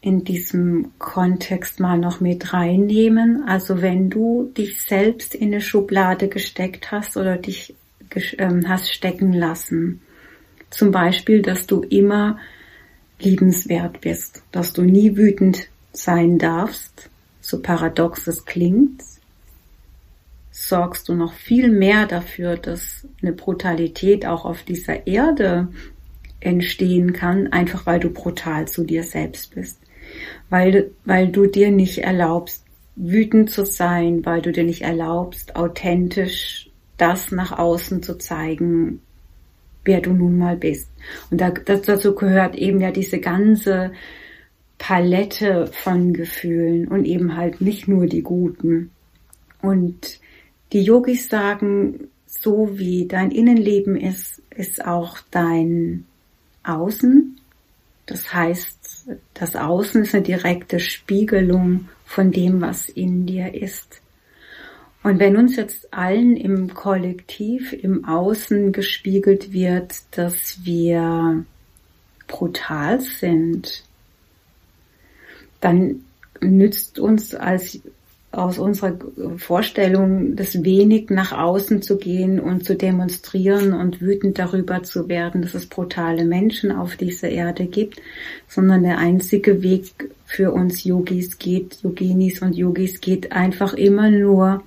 in 0.00 0.24
diesem 0.24 0.92
Kontext 0.98 1.80
mal 1.80 1.98
noch 1.98 2.20
mit 2.20 2.52
reinnehmen. 2.52 3.42
Also 3.46 3.82
wenn 3.82 4.10
du 4.10 4.52
dich 4.56 4.80
selbst 4.80 5.34
in 5.34 5.48
eine 5.48 5.60
Schublade 5.60 6.28
gesteckt 6.28 6.92
hast 6.92 7.16
oder 7.16 7.36
dich 7.36 7.74
hast 8.10 8.92
stecken 8.92 9.32
lassen, 9.32 10.00
zum 10.70 10.90
Beispiel, 10.90 11.42
dass 11.42 11.66
du 11.66 11.82
immer 11.82 12.38
liebenswert 13.20 14.00
bist, 14.00 14.42
dass 14.52 14.72
du 14.72 14.82
nie 14.82 15.16
wütend 15.16 15.68
sein 15.92 16.38
darfst, 16.38 17.10
so 17.40 17.60
paradox 17.60 18.26
es 18.26 18.44
klingt, 18.44 19.02
sorgst 20.50 21.08
du 21.08 21.14
noch 21.14 21.32
viel 21.32 21.70
mehr 21.70 22.06
dafür, 22.06 22.56
dass 22.56 23.06
eine 23.22 23.32
Brutalität 23.32 24.26
auch 24.26 24.44
auf 24.44 24.62
dieser 24.62 25.06
Erde 25.06 25.68
entstehen 26.40 27.12
kann, 27.12 27.48
einfach 27.48 27.86
weil 27.86 28.00
du 28.00 28.10
brutal 28.10 28.68
zu 28.68 28.84
dir 28.84 29.02
selbst 29.02 29.54
bist. 29.54 29.78
Weil, 30.50 30.90
weil 31.04 31.28
du 31.28 31.46
dir 31.46 31.70
nicht 31.70 31.98
erlaubst, 31.98 32.64
wütend 32.96 33.50
zu 33.50 33.64
sein, 33.64 34.24
weil 34.24 34.42
du 34.42 34.52
dir 34.52 34.64
nicht 34.64 34.82
erlaubst, 34.82 35.56
authentisch 35.56 36.67
das 36.98 37.30
nach 37.32 37.58
außen 37.58 38.02
zu 38.02 38.18
zeigen, 38.18 39.00
wer 39.84 40.00
du 40.00 40.12
nun 40.12 40.36
mal 40.36 40.56
bist. 40.56 40.90
Und 41.30 41.40
da, 41.40 41.50
das, 41.50 41.82
dazu 41.82 42.14
gehört 42.14 42.56
eben 42.56 42.80
ja 42.80 42.90
diese 42.90 43.20
ganze 43.20 43.92
Palette 44.76 45.68
von 45.72 46.12
Gefühlen 46.12 46.86
und 46.88 47.04
eben 47.04 47.36
halt 47.36 47.60
nicht 47.60 47.88
nur 47.88 48.06
die 48.06 48.22
guten. 48.22 48.90
Und 49.62 50.20
die 50.72 50.82
Yogis 50.82 51.28
sagen, 51.28 52.08
so 52.26 52.78
wie 52.78 53.06
dein 53.06 53.30
Innenleben 53.30 53.96
ist, 53.96 54.42
ist 54.54 54.84
auch 54.84 55.18
dein 55.30 56.04
Außen. 56.62 57.40
Das 58.06 58.32
heißt, 58.32 59.08
das 59.34 59.56
Außen 59.56 60.02
ist 60.02 60.14
eine 60.14 60.22
direkte 60.22 60.80
Spiegelung 60.80 61.88
von 62.04 62.30
dem, 62.30 62.60
was 62.60 62.88
in 62.88 63.26
dir 63.26 63.54
ist. 63.54 64.00
Und 65.08 65.20
wenn 65.20 65.38
uns 65.38 65.56
jetzt 65.56 65.94
allen 65.94 66.36
im 66.36 66.74
Kollektiv, 66.74 67.72
im 67.72 68.04
Außen 68.04 68.72
gespiegelt 68.72 69.54
wird, 69.54 69.94
dass 70.10 70.58
wir 70.64 71.46
brutal 72.26 73.00
sind, 73.00 73.84
dann 75.62 76.04
nützt 76.42 76.98
uns 76.98 77.34
als 77.34 77.80
aus 78.32 78.58
unserer 78.58 78.98
Vorstellung, 79.38 80.36
das 80.36 80.62
wenig 80.62 81.08
nach 81.08 81.32
außen 81.32 81.80
zu 81.80 81.96
gehen 81.96 82.38
und 82.38 82.66
zu 82.66 82.76
demonstrieren 82.76 83.72
und 83.72 84.02
wütend 84.02 84.38
darüber 84.38 84.82
zu 84.82 85.08
werden, 85.08 85.40
dass 85.40 85.54
es 85.54 85.64
brutale 85.64 86.26
Menschen 86.26 86.70
auf 86.70 86.96
dieser 86.96 87.30
Erde 87.30 87.64
gibt, 87.64 88.02
sondern 88.46 88.82
der 88.82 88.98
einzige 88.98 89.62
Weg 89.62 90.10
für 90.26 90.52
uns 90.52 90.84
Yogis 90.84 91.38
geht, 91.38 91.78
Yoginis 91.82 92.42
und 92.42 92.54
Yogis 92.54 93.00
geht 93.00 93.32
einfach 93.32 93.72
immer 93.72 94.10
nur 94.10 94.62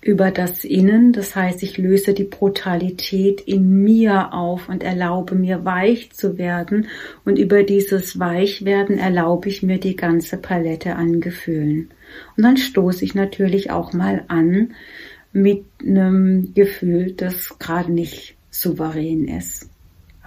über 0.00 0.30
das 0.30 0.64
Innen. 0.64 1.12
Das 1.12 1.34
heißt, 1.34 1.62
ich 1.62 1.78
löse 1.78 2.14
die 2.14 2.24
Brutalität 2.24 3.40
in 3.40 3.82
mir 3.82 4.32
auf 4.32 4.68
und 4.68 4.82
erlaube 4.82 5.34
mir 5.34 5.64
weich 5.64 6.10
zu 6.12 6.38
werden. 6.38 6.88
Und 7.24 7.38
über 7.38 7.62
dieses 7.62 8.18
Weichwerden 8.18 8.98
erlaube 8.98 9.48
ich 9.48 9.62
mir 9.62 9.78
die 9.78 9.96
ganze 9.96 10.36
Palette 10.36 10.96
an 10.96 11.20
Gefühlen. 11.20 11.90
Und 12.36 12.44
dann 12.44 12.56
stoße 12.56 13.04
ich 13.04 13.14
natürlich 13.14 13.70
auch 13.70 13.92
mal 13.92 14.24
an 14.28 14.74
mit 15.32 15.64
einem 15.80 16.54
Gefühl, 16.54 17.12
das 17.12 17.58
gerade 17.58 17.92
nicht 17.92 18.36
souverän 18.50 19.28
ist. 19.28 19.67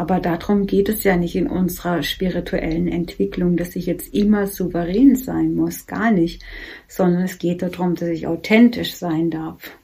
Aber 0.02 0.20
darum 0.20 0.66
geht 0.66 0.90
es 0.90 1.04
ja 1.04 1.16
nicht 1.16 1.36
in 1.36 1.46
unserer 1.46 2.02
spirituellen 2.02 2.88
Entwicklung, 2.88 3.56
dass 3.56 3.76
ich 3.76 3.86
jetzt 3.86 4.16
immer 4.16 4.48
souverän 4.48 5.16
sein 5.16 5.54
muss, 5.54 5.86
gar 5.86 6.10
nicht, 6.10 6.42
sondern 6.88 7.22
es 7.22 7.38
geht 7.38 7.62
darum, 7.62 7.94
dass 7.94 8.10
ich 8.10 8.26
authentisch 8.26 8.96
sein 8.96 9.30
darf. 9.30 9.78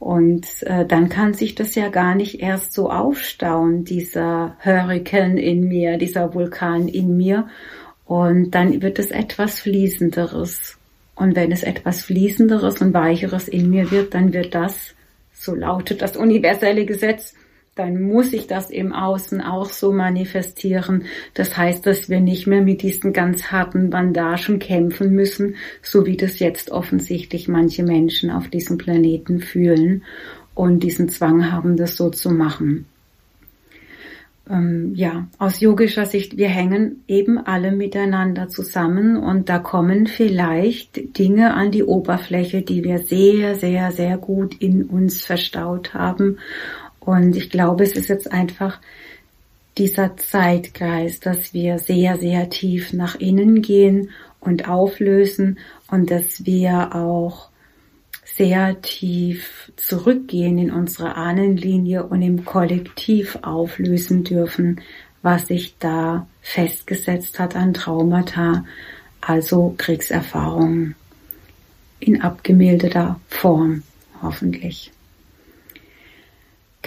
Und 0.00 0.44
äh, 0.62 0.84
dann 0.84 1.08
kann 1.08 1.34
sich 1.34 1.54
das 1.54 1.76
ja 1.76 1.88
gar 1.88 2.16
nicht 2.16 2.40
erst 2.40 2.72
so 2.72 2.90
aufstauen, 2.90 3.84
dieser 3.84 4.56
Hurrikan 4.58 5.38
in 5.38 5.68
mir, 5.68 5.96
dieser 5.96 6.34
Vulkan 6.34 6.88
in 6.88 7.16
mir. 7.16 7.46
Und 8.06 8.56
dann 8.56 8.82
wird 8.82 8.98
es 8.98 9.12
etwas 9.12 9.60
Fließenderes. 9.60 10.76
Und 11.14 11.36
wenn 11.36 11.52
es 11.52 11.62
etwas 11.62 12.02
Fließenderes 12.02 12.82
und 12.82 12.92
Weicheres 12.92 13.46
in 13.46 13.70
mir 13.70 13.92
wird, 13.92 14.14
dann 14.14 14.32
wird 14.32 14.52
das, 14.52 14.96
so 15.32 15.54
lautet 15.54 16.02
das 16.02 16.16
universelle 16.16 16.86
Gesetz, 16.86 17.36
dann 17.76 18.00
muss 18.00 18.30
sich 18.30 18.46
das 18.46 18.70
im 18.70 18.92
Außen 18.92 19.42
auch 19.42 19.68
so 19.68 19.92
manifestieren. 19.92 21.04
Das 21.34 21.56
heißt, 21.56 21.86
dass 21.86 22.08
wir 22.08 22.20
nicht 22.20 22.46
mehr 22.46 22.62
mit 22.62 22.82
diesen 22.82 23.12
ganz 23.12 23.52
harten 23.52 23.90
Bandagen 23.90 24.58
kämpfen 24.58 25.14
müssen, 25.14 25.56
so 25.82 26.06
wie 26.06 26.16
das 26.16 26.38
jetzt 26.38 26.70
offensichtlich 26.70 27.48
manche 27.48 27.82
Menschen 27.82 28.30
auf 28.30 28.48
diesem 28.48 28.78
Planeten 28.78 29.40
fühlen 29.40 30.02
und 30.54 30.82
diesen 30.82 31.10
Zwang 31.10 31.52
haben, 31.52 31.76
das 31.76 31.96
so 31.96 32.08
zu 32.08 32.30
machen. 32.30 32.86
Ähm, 34.48 34.92
ja, 34.94 35.26
aus 35.38 35.60
yogischer 35.60 36.06
Sicht, 36.06 36.38
wir 36.38 36.48
hängen 36.48 37.02
eben 37.08 37.36
alle 37.36 37.72
miteinander 37.72 38.48
zusammen 38.48 39.18
und 39.18 39.50
da 39.50 39.58
kommen 39.58 40.06
vielleicht 40.06 41.18
Dinge 41.18 41.52
an 41.52 41.72
die 41.72 41.82
Oberfläche, 41.82 42.62
die 42.62 42.84
wir 42.84 43.00
sehr, 43.00 43.56
sehr, 43.56 43.90
sehr 43.92 44.16
gut 44.16 44.54
in 44.54 44.84
uns 44.84 45.26
verstaut 45.26 45.92
haben 45.92 46.38
und 47.06 47.36
ich 47.36 47.50
glaube, 47.50 47.84
es 47.84 47.92
ist 47.92 48.08
jetzt 48.08 48.30
einfach 48.30 48.80
dieser 49.78 50.16
Zeitgeist, 50.16 51.24
dass 51.24 51.54
wir 51.54 51.78
sehr, 51.78 52.18
sehr 52.18 52.50
tief 52.50 52.92
nach 52.92 53.14
innen 53.14 53.62
gehen 53.62 54.10
und 54.40 54.68
auflösen 54.68 55.58
und 55.88 56.10
dass 56.10 56.44
wir 56.44 56.94
auch 56.94 57.48
sehr 58.24 58.82
tief 58.82 59.70
zurückgehen 59.76 60.58
in 60.58 60.70
unsere 60.72 61.14
Ahnenlinie 61.14 62.04
und 62.04 62.22
im 62.22 62.44
Kollektiv 62.44 63.38
auflösen 63.42 64.24
dürfen, 64.24 64.80
was 65.22 65.46
sich 65.46 65.76
da 65.78 66.26
festgesetzt 66.42 67.38
hat 67.38 67.54
an 67.54 67.72
Traumata, 67.72 68.64
also 69.20 69.74
Kriegserfahrungen 69.78 70.96
in 72.00 72.20
abgemilderter 72.20 73.20
Form, 73.28 73.84
hoffentlich. 74.22 74.92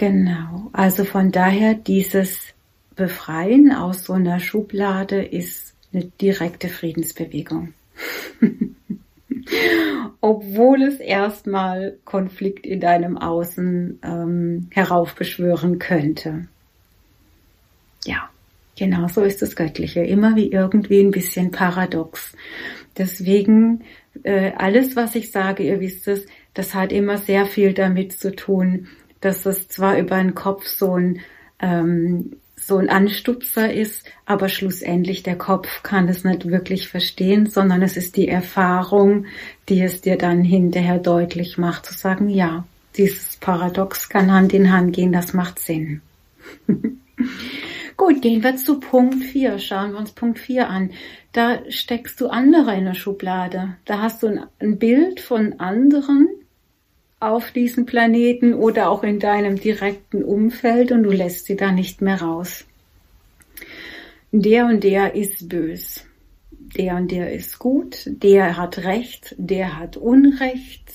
Genau, 0.00 0.70
also 0.72 1.04
von 1.04 1.30
daher 1.30 1.74
dieses 1.74 2.54
Befreien 2.96 3.70
aus 3.70 4.04
so 4.04 4.14
einer 4.14 4.40
Schublade 4.40 5.22
ist 5.22 5.74
eine 5.92 6.06
direkte 6.06 6.70
Friedensbewegung. 6.70 7.74
Obwohl 10.22 10.84
es 10.84 11.00
erstmal 11.00 11.98
Konflikt 12.06 12.64
in 12.64 12.80
deinem 12.80 13.18
Außen 13.18 13.98
ähm, 14.02 14.68
heraufbeschwören 14.70 15.78
könnte. 15.78 16.48
Ja, 18.06 18.30
genau 18.78 19.06
so 19.08 19.20
ist 19.20 19.42
das 19.42 19.54
Göttliche. 19.54 20.00
Immer 20.00 20.34
wie 20.34 20.50
irgendwie 20.50 21.00
ein 21.00 21.10
bisschen 21.10 21.50
paradox. 21.50 22.32
Deswegen, 22.96 23.82
äh, 24.22 24.52
alles, 24.56 24.96
was 24.96 25.14
ich 25.14 25.30
sage, 25.30 25.62
ihr 25.62 25.78
wisst 25.80 26.08
es, 26.08 26.24
das 26.54 26.74
hat 26.74 26.90
immer 26.90 27.18
sehr 27.18 27.44
viel 27.44 27.74
damit 27.74 28.12
zu 28.18 28.34
tun, 28.34 28.88
dass 29.20 29.46
es 29.46 29.68
zwar 29.68 29.98
über 29.98 30.16
den 30.16 30.34
Kopf 30.34 30.66
so 30.66 30.96
ein, 30.96 31.20
ähm, 31.60 32.36
so 32.56 32.76
ein 32.76 32.88
Anstupser 32.88 33.72
ist, 33.72 34.04
aber 34.26 34.48
schlussendlich 34.48 35.22
der 35.22 35.36
Kopf 35.36 35.82
kann 35.82 36.08
es 36.08 36.24
nicht 36.24 36.48
wirklich 36.48 36.88
verstehen, 36.88 37.46
sondern 37.46 37.82
es 37.82 37.96
ist 37.96 38.16
die 38.16 38.28
Erfahrung, 38.28 39.26
die 39.68 39.80
es 39.82 40.00
dir 40.00 40.16
dann 40.16 40.42
hinterher 40.42 40.98
deutlich 40.98 41.58
macht, 41.58 41.86
zu 41.86 41.94
sagen, 41.94 42.28
ja, 42.28 42.64
dieses 42.96 43.36
Paradox 43.36 44.08
kann 44.08 44.32
Hand 44.32 44.52
in 44.52 44.72
Hand 44.72 44.94
gehen, 44.94 45.12
das 45.12 45.32
macht 45.32 45.58
Sinn. 45.58 46.02
Gut, 47.96 48.22
gehen 48.22 48.42
wir 48.42 48.56
zu 48.56 48.80
Punkt 48.80 49.22
4. 49.24 49.58
Schauen 49.58 49.92
wir 49.92 49.98
uns 49.98 50.12
Punkt 50.12 50.38
4 50.38 50.70
an. 50.70 50.90
Da 51.32 51.58
steckst 51.68 52.18
du 52.20 52.28
andere 52.28 52.74
in 52.74 52.86
der 52.86 52.94
Schublade. 52.94 53.76
Da 53.84 54.00
hast 54.00 54.22
du 54.22 54.28
ein, 54.28 54.40
ein 54.58 54.78
Bild 54.78 55.20
von 55.20 55.60
anderen, 55.60 56.28
auf 57.20 57.52
diesem 57.52 57.84
Planeten 57.84 58.54
oder 58.54 58.88
auch 58.88 59.04
in 59.04 59.20
deinem 59.20 59.60
direkten 59.60 60.24
Umfeld 60.24 60.90
und 60.90 61.02
du 61.02 61.10
lässt 61.10 61.44
sie 61.44 61.56
da 61.56 61.70
nicht 61.70 62.00
mehr 62.00 62.20
raus. 62.20 62.64
Der 64.32 64.66
und 64.66 64.82
der 64.82 65.14
ist 65.14 65.48
bös. 65.48 66.06
Der 66.76 66.96
und 66.96 67.10
der 67.10 67.32
ist 67.32 67.58
gut. 67.58 68.04
Der 68.06 68.56
hat 68.56 68.78
Recht. 68.78 69.34
Der 69.38 69.78
hat 69.78 69.96
Unrecht. 69.96 70.90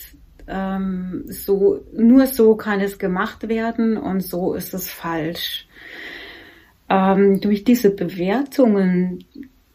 Ähm, 0.48 1.26
so, 1.28 1.84
nur 1.94 2.28
so 2.28 2.56
kann 2.56 2.80
es 2.80 2.98
gemacht 2.98 3.48
werden 3.48 3.98
und 3.98 4.22
so 4.22 4.54
ist 4.54 4.74
es 4.74 4.90
falsch. 4.90 5.68
Ähm, 6.90 7.42
durch 7.42 7.64
diese 7.64 7.90
Bewertungen, 7.90 9.26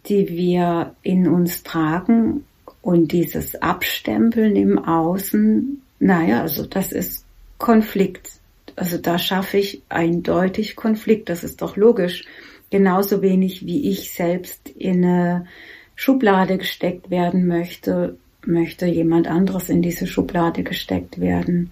die 0.06 0.28
wir 0.28 0.94
in 1.02 1.28
uns 1.28 1.62
tragen 1.62 2.44
und 2.82 3.12
dieses 3.12 3.60
Abstempeln 3.60 4.56
im 4.56 4.78
Außen, 4.78 5.79
naja, 6.00 6.40
also 6.40 6.66
das 6.66 6.90
ist 6.90 7.24
Konflikt. 7.58 8.40
Also 8.74 8.98
da 8.98 9.18
schaffe 9.18 9.58
ich 9.58 9.82
eindeutig 9.88 10.74
Konflikt. 10.74 11.28
Das 11.28 11.44
ist 11.44 11.62
doch 11.62 11.76
logisch. 11.76 12.24
Genauso 12.70 13.22
wenig 13.22 13.66
wie 13.66 13.90
ich 13.90 14.12
selbst 14.12 14.70
in 14.70 15.04
eine 15.04 15.46
Schublade 15.94 16.56
gesteckt 16.56 17.10
werden 17.10 17.46
möchte, 17.46 18.16
möchte 18.44 18.86
jemand 18.86 19.28
anderes 19.28 19.68
in 19.68 19.82
diese 19.82 20.06
Schublade 20.06 20.62
gesteckt 20.62 21.20
werden. 21.20 21.70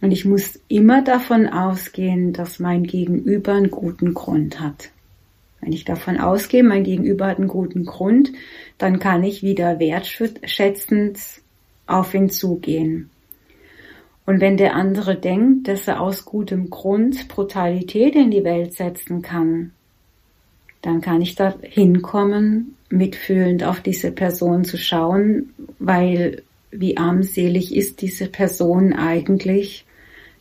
Und 0.00 0.10
ich 0.10 0.24
muss 0.24 0.58
immer 0.68 1.02
davon 1.02 1.46
ausgehen, 1.46 2.32
dass 2.32 2.58
mein 2.58 2.84
Gegenüber 2.84 3.52
einen 3.52 3.70
guten 3.70 4.14
Grund 4.14 4.58
hat. 4.60 4.90
Wenn 5.60 5.72
ich 5.72 5.84
davon 5.84 6.18
ausgehe, 6.18 6.64
mein 6.64 6.82
Gegenüber 6.82 7.26
hat 7.26 7.38
einen 7.38 7.48
guten 7.48 7.84
Grund, 7.84 8.32
dann 8.78 8.98
kann 8.98 9.22
ich 9.22 9.42
wieder 9.42 9.78
wertschätzend 9.78 11.18
auf 11.86 12.14
ihn 12.14 12.30
zugehen. 12.30 13.10
Und 14.24 14.40
wenn 14.40 14.56
der 14.56 14.76
andere 14.76 15.16
denkt, 15.16 15.68
dass 15.68 15.88
er 15.88 16.00
aus 16.00 16.24
gutem 16.24 16.70
Grund 16.70 17.28
Brutalität 17.28 18.14
in 18.14 18.30
die 18.30 18.44
Welt 18.44 18.74
setzen 18.74 19.22
kann, 19.22 19.72
dann 20.80 21.00
kann 21.00 21.20
ich 21.20 21.34
da 21.34 21.54
hinkommen, 21.60 22.76
mitfühlend 22.88 23.64
auf 23.64 23.80
diese 23.80 24.12
Person 24.12 24.64
zu 24.64 24.76
schauen, 24.76 25.54
weil 25.78 26.42
wie 26.70 26.96
armselig 26.96 27.74
ist 27.74 28.00
diese 28.00 28.28
Person 28.28 28.92
eigentlich, 28.92 29.84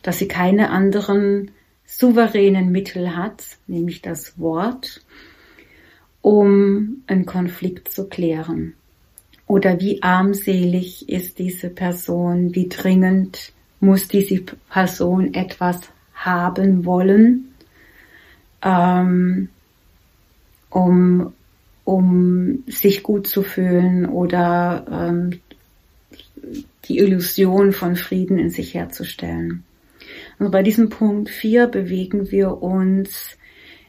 dass 0.02 0.20
sie 0.20 0.28
keine 0.28 0.70
anderen 0.70 1.52
souveränen 1.86 2.72
Mittel 2.72 3.16
hat, 3.16 3.44
nämlich 3.68 4.02
das 4.02 4.40
Wort, 4.40 5.02
um 6.22 7.04
einen 7.08 7.26
Konflikt 7.26 7.92
zu 7.92 8.08
klären. 8.08 8.74
Oder 9.46 9.80
wie 9.82 10.02
armselig 10.02 11.10
ist 11.10 11.38
diese 11.38 11.70
Person, 11.70 12.56
wie 12.56 12.70
dringend 12.70 13.54
muss 13.82 14.08
diese 14.08 14.42
Person 14.70 15.34
etwas 15.34 15.82
haben 16.14 16.86
wollen, 16.86 17.54
ähm, 18.62 19.50
um, 20.70 21.34
um 21.84 22.64
sich 22.68 23.04
gut 23.04 23.28
zu 23.28 23.42
fühlen 23.42 24.06
oder 24.06 24.86
ähm, 24.90 25.40
die 26.86 27.00
Illusion 27.00 27.74
von 27.74 27.96
Frieden 27.96 28.38
in 28.38 28.52
sich 28.52 28.76
herzustellen. 28.76 29.64
Also 30.40 30.52
bei 30.52 30.64
diesem 30.64 30.90
Punkt 30.90 31.30
4 31.30 31.68
bewegen 31.68 32.32
wir 32.32 32.62
uns 32.62 33.38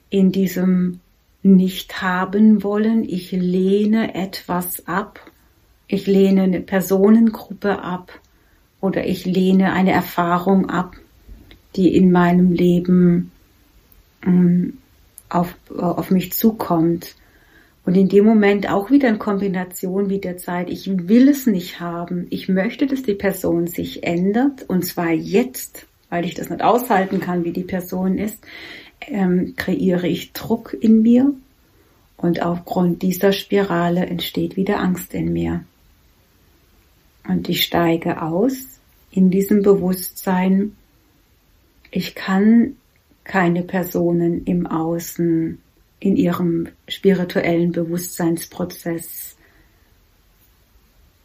in 0.08 0.32
diesem 0.32 1.00
nicht 1.42 2.00
haben 2.00 2.62
wollen. 2.62 3.04
Ich 3.04 3.32
lehne 3.32 4.14
etwas 4.14 4.86
ab. 4.86 5.20
Ich 5.86 6.06
lehne 6.06 6.42
eine 6.42 6.60
Personengruppe 6.60 7.82
ab 7.82 8.21
oder 8.82 9.06
ich 9.06 9.24
lehne 9.24 9.72
eine 9.72 9.92
Erfahrung 9.92 10.68
ab, 10.68 10.96
die 11.76 11.96
in 11.96 12.12
meinem 12.12 12.52
Leben 12.52 13.30
ähm, 14.26 14.78
auf, 15.30 15.54
auf 15.70 16.10
mich 16.10 16.32
zukommt. 16.32 17.14
Und 17.86 17.96
in 17.96 18.08
dem 18.08 18.24
Moment 18.24 18.68
auch 18.68 18.90
wieder 18.90 19.08
in 19.08 19.18
Kombination 19.18 20.08
mit 20.08 20.24
der 20.24 20.36
Zeit, 20.36 20.68
ich 20.68 21.08
will 21.08 21.28
es 21.28 21.46
nicht 21.46 21.80
haben. 21.80 22.26
Ich 22.30 22.48
möchte, 22.48 22.86
dass 22.86 23.02
die 23.02 23.14
Person 23.14 23.66
sich 23.68 24.04
ändert 24.04 24.68
und 24.68 24.84
zwar 24.84 25.10
jetzt, 25.10 25.86
weil 26.10 26.24
ich 26.24 26.34
das 26.34 26.50
nicht 26.50 26.62
aushalten 26.62 27.20
kann, 27.20 27.44
wie 27.44 27.52
die 27.52 27.64
Person 27.64 28.18
ist, 28.18 28.38
ähm, 29.00 29.54
kreiere 29.56 30.08
ich 30.08 30.32
Druck 30.32 30.76
in 30.78 31.02
mir 31.02 31.32
und 32.16 32.42
aufgrund 32.42 33.02
dieser 33.02 33.32
Spirale 33.32 34.06
entsteht 34.06 34.56
wieder 34.56 34.80
Angst 34.80 35.14
in 35.14 35.32
mir. 35.32 35.64
Und 37.28 37.48
ich 37.48 37.62
steige 37.62 38.22
aus 38.22 38.80
in 39.10 39.30
diesem 39.30 39.62
Bewusstsein, 39.62 40.76
ich 41.90 42.14
kann 42.14 42.76
keine 43.24 43.62
Personen 43.62 44.44
im 44.44 44.66
Außen 44.66 45.58
in 46.00 46.16
ihrem 46.16 46.68
spirituellen 46.88 47.70
Bewusstseinsprozess 47.72 49.36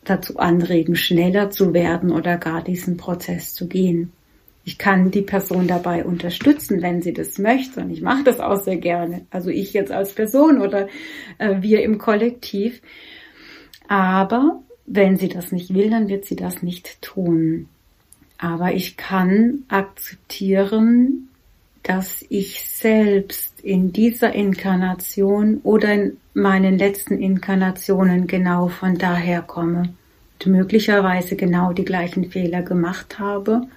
dazu 0.03 0.37
anregen, 0.37 0.95
schneller 0.95 1.49
zu 1.49 1.73
werden 1.73 2.11
oder 2.11 2.37
gar 2.37 2.61
diesen 2.63 2.97
Prozess 2.97 3.53
zu 3.53 3.67
gehen. 3.67 4.11
Ich 4.63 4.77
kann 4.77 5.11
die 5.11 5.21
Person 5.21 5.67
dabei 5.67 6.05
unterstützen, 6.05 6.81
wenn 6.81 7.01
sie 7.01 7.13
das 7.13 7.39
möchte. 7.39 7.79
Und 7.79 7.89
ich 7.89 8.01
mache 8.01 8.23
das 8.23 8.39
auch 8.39 8.57
sehr 8.57 8.77
gerne. 8.77 9.25
Also 9.31 9.49
ich 9.49 9.73
jetzt 9.73 9.91
als 9.91 10.13
Person 10.13 10.61
oder 10.61 10.89
äh, 11.37 11.61
wir 11.61 11.81
im 11.83 11.97
Kollektiv. 11.97 12.81
Aber 13.87 14.61
wenn 14.87 15.17
sie 15.17 15.27
das 15.27 15.51
nicht 15.51 15.73
will, 15.73 15.89
dann 15.89 16.07
wird 16.07 16.25
sie 16.25 16.35
das 16.35 16.63
nicht 16.63 17.01
tun. 17.01 17.67
Aber 18.37 18.73
ich 18.73 18.97
kann 18.97 19.63
akzeptieren, 19.67 21.29
dass 21.83 22.25
ich 22.29 22.65
selbst 22.65 23.59
in 23.61 23.91
dieser 23.93 24.33
Inkarnation 24.33 25.59
oder 25.63 25.93
in 25.93 26.17
meinen 26.33 26.77
letzten 26.77 27.19
Inkarnationen 27.19 28.27
genau 28.27 28.67
von 28.67 28.97
daher 28.97 29.41
komme 29.41 29.93
und 30.45 30.51
möglicherweise 30.51 31.35
genau 31.35 31.73
die 31.73 31.85
gleichen 31.85 32.31
Fehler 32.31 32.61
gemacht 32.61 33.19
habe. 33.19 33.67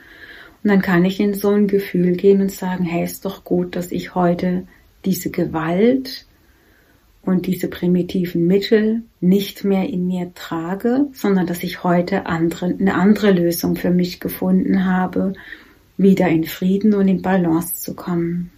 Und 0.62 0.68
dann 0.68 0.82
kann 0.82 1.04
ich 1.04 1.20
in 1.20 1.34
so 1.34 1.50
ein 1.50 1.68
Gefühl 1.68 2.12
gehen 2.12 2.40
und 2.40 2.52
sagen, 2.52 2.84
hey, 2.84 3.04
ist 3.04 3.24
doch 3.24 3.44
gut, 3.44 3.76
dass 3.76 3.92
ich 3.92 4.14
heute 4.14 4.66
diese 5.04 5.30
Gewalt 5.30 6.26
und 7.22 7.46
diese 7.46 7.68
primitiven 7.68 8.46
Mittel 8.46 9.02
nicht 9.20 9.64
mehr 9.64 9.88
in 9.88 10.06
mir 10.06 10.32
trage, 10.34 11.06
sondern 11.12 11.46
dass 11.46 11.62
ich 11.62 11.84
heute 11.84 12.26
andere, 12.26 12.66
eine 12.66 12.94
andere 12.94 13.32
Lösung 13.32 13.76
für 13.76 13.90
mich 13.90 14.20
gefunden 14.20 14.84
habe, 14.84 15.34
wieder 15.96 16.28
in 16.28 16.44
Frieden 16.44 16.94
und 16.94 17.08
in 17.08 17.20
Balance 17.20 17.76
zu 17.76 17.94
kommen. 17.94 18.50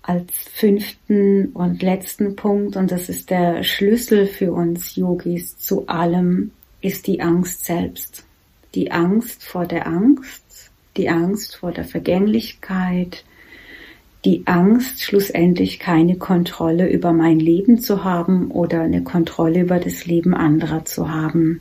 Als 0.00 0.32
fünften 0.54 1.50
und 1.52 1.82
letzten 1.82 2.34
Punkt, 2.34 2.76
und 2.76 2.90
das 2.90 3.10
ist 3.10 3.28
der 3.28 3.62
Schlüssel 3.62 4.26
für 4.26 4.52
uns 4.52 4.96
Yogis 4.96 5.58
zu 5.58 5.86
allem, 5.86 6.52
ist 6.80 7.06
die 7.06 7.20
Angst 7.20 7.66
selbst. 7.66 8.24
Die 8.74 8.90
Angst 8.90 9.44
vor 9.44 9.66
der 9.66 9.86
Angst, 9.86 10.70
die 10.96 11.10
Angst 11.10 11.56
vor 11.56 11.72
der 11.72 11.84
Vergänglichkeit, 11.84 13.24
die 14.24 14.42
Angst, 14.46 15.02
schlussendlich 15.02 15.78
keine 15.78 16.16
Kontrolle 16.16 16.90
über 16.90 17.12
mein 17.12 17.38
Leben 17.38 17.80
zu 17.80 18.04
haben 18.04 18.50
oder 18.50 18.82
eine 18.82 19.02
Kontrolle 19.02 19.60
über 19.60 19.78
das 19.78 20.06
Leben 20.06 20.34
anderer 20.34 20.84
zu 20.84 21.10
haben. 21.10 21.60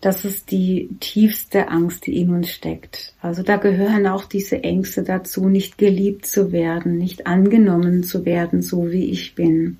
Das 0.00 0.24
ist 0.24 0.50
die 0.50 0.88
tiefste 1.00 1.68
Angst, 1.68 2.06
die 2.06 2.16
in 2.16 2.30
uns 2.30 2.48
steckt. 2.48 3.12
Also 3.20 3.42
da 3.42 3.58
gehören 3.58 4.06
auch 4.06 4.24
diese 4.24 4.64
Ängste 4.64 5.02
dazu, 5.02 5.46
nicht 5.46 5.76
geliebt 5.76 6.24
zu 6.24 6.52
werden, 6.52 6.96
nicht 6.96 7.26
angenommen 7.26 8.02
zu 8.02 8.24
werden, 8.24 8.62
so 8.62 8.90
wie 8.90 9.10
ich 9.10 9.34
bin. 9.34 9.76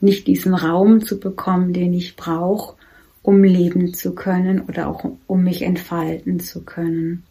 Nicht 0.00 0.26
diesen 0.26 0.52
Raum 0.52 1.00
zu 1.00 1.20
bekommen, 1.20 1.72
den 1.72 1.94
ich 1.94 2.16
brauche, 2.16 2.74
um 3.22 3.44
leben 3.44 3.94
zu 3.94 4.16
können 4.16 4.62
oder 4.62 4.88
auch 4.88 5.04
um 5.28 5.44
mich 5.44 5.62
entfalten 5.62 6.40
zu 6.40 6.62
können. 6.62 7.22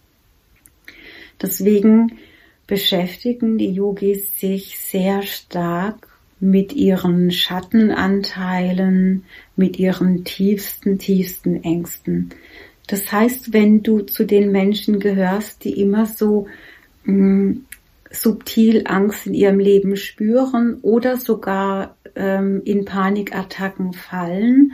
Deswegen 1.41 2.13
beschäftigen 2.67 3.57
die 3.57 3.71
Yogis 3.71 4.39
sich 4.39 4.77
sehr 4.79 5.21
stark 5.21 6.07
mit 6.39 6.73
ihren 6.73 7.31
Schattenanteilen, 7.31 9.23
mit 9.55 9.79
ihren 9.79 10.23
tiefsten, 10.23 10.99
tiefsten 10.99 11.63
Ängsten. 11.63 12.29
Das 12.87 13.11
heißt, 13.11 13.53
wenn 13.53 13.83
du 13.83 14.01
zu 14.01 14.25
den 14.25 14.51
Menschen 14.51 14.99
gehörst, 14.99 15.63
die 15.63 15.79
immer 15.79 16.05
so 16.05 16.47
mh, 17.03 17.13
hm, 17.13 17.65
subtil 18.11 18.83
Angst 18.85 19.27
in 19.27 19.33
ihrem 19.33 19.59
Leben 19.59 19.97
spüren 19.97 20.79
oder 20.81 21.17
sogar 21.17 21.97
ähm, 22.15 22.61
in 22.63 22.85
Panikattacken 22.85 23.93
fallen, 23.93 24.73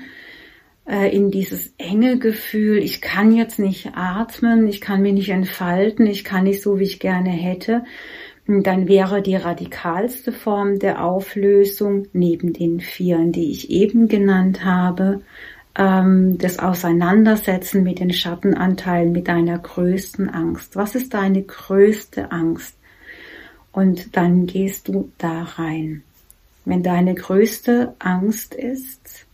in 0.86 1.32
dieses 1.32 1.74
enge 1.78 2.18
Gefühl, 2.18 2.80
ich 2.80 3.02
kann 3.02 3.32
jetzt 3.32 3.60
nicht 3.60 3.92
atmen, 3.96 4.68
ich 4.68 4.82
kann 4.82 5.02
mich 5.02 5.14
nicht 5.14 5.30
entfalten, 5.30 6.08
ich 6.08 6.24
kann 6.24 6.46
nicht 6.46 6.62
so, 6.62 6.80
wie 6.80 6.86
ich 6.86 7.00
gerne 7.00 7.30
hätte, 7.30 7.84
dann 8.48 8.88
wäre 8.88 9.22
die 9.22 9.36
radikalste 9.36 10.32
Form 10.32 10.80
der 10.80 11.04
Auflösung 11.04 12.08
neben 12.14 12.54
den 12.54 12.80
Vieren, 12.80 13.32
die 13.32 13.52
ich 13.52 13.70
eben 13.70 14.08
genannt 14.08 14.66
habe, 14.66 15.22
ähm, 15.78 16.38
das 16.38 16.60
Auseinandersetzen 16.60 17.84
mit 17.84 18.00
den 18.00 18.12
Schattenanteilen, 18.12 19.12
mit 19.12 19.28
deiner 19.28 19.58
größten 19.58 20.30
Angst. 20.30 20.76
Was 20.76 20.96
ist 20.96 21.14
deine 21.14 21.44
größte 21.44 22.32
Angst? 22.32 22.76
Und 23.72 24.18
dann 24.18 24.48
gehst 24.48 24.90
du 24.90 25.12
da 25.18 25.44
rein. 25.44 26.04
Wenn 26.66 26.84
deine 26.84 27.16
größte 27.16 27.96
Angst 28.00 28.54
ist, 28.54 29.26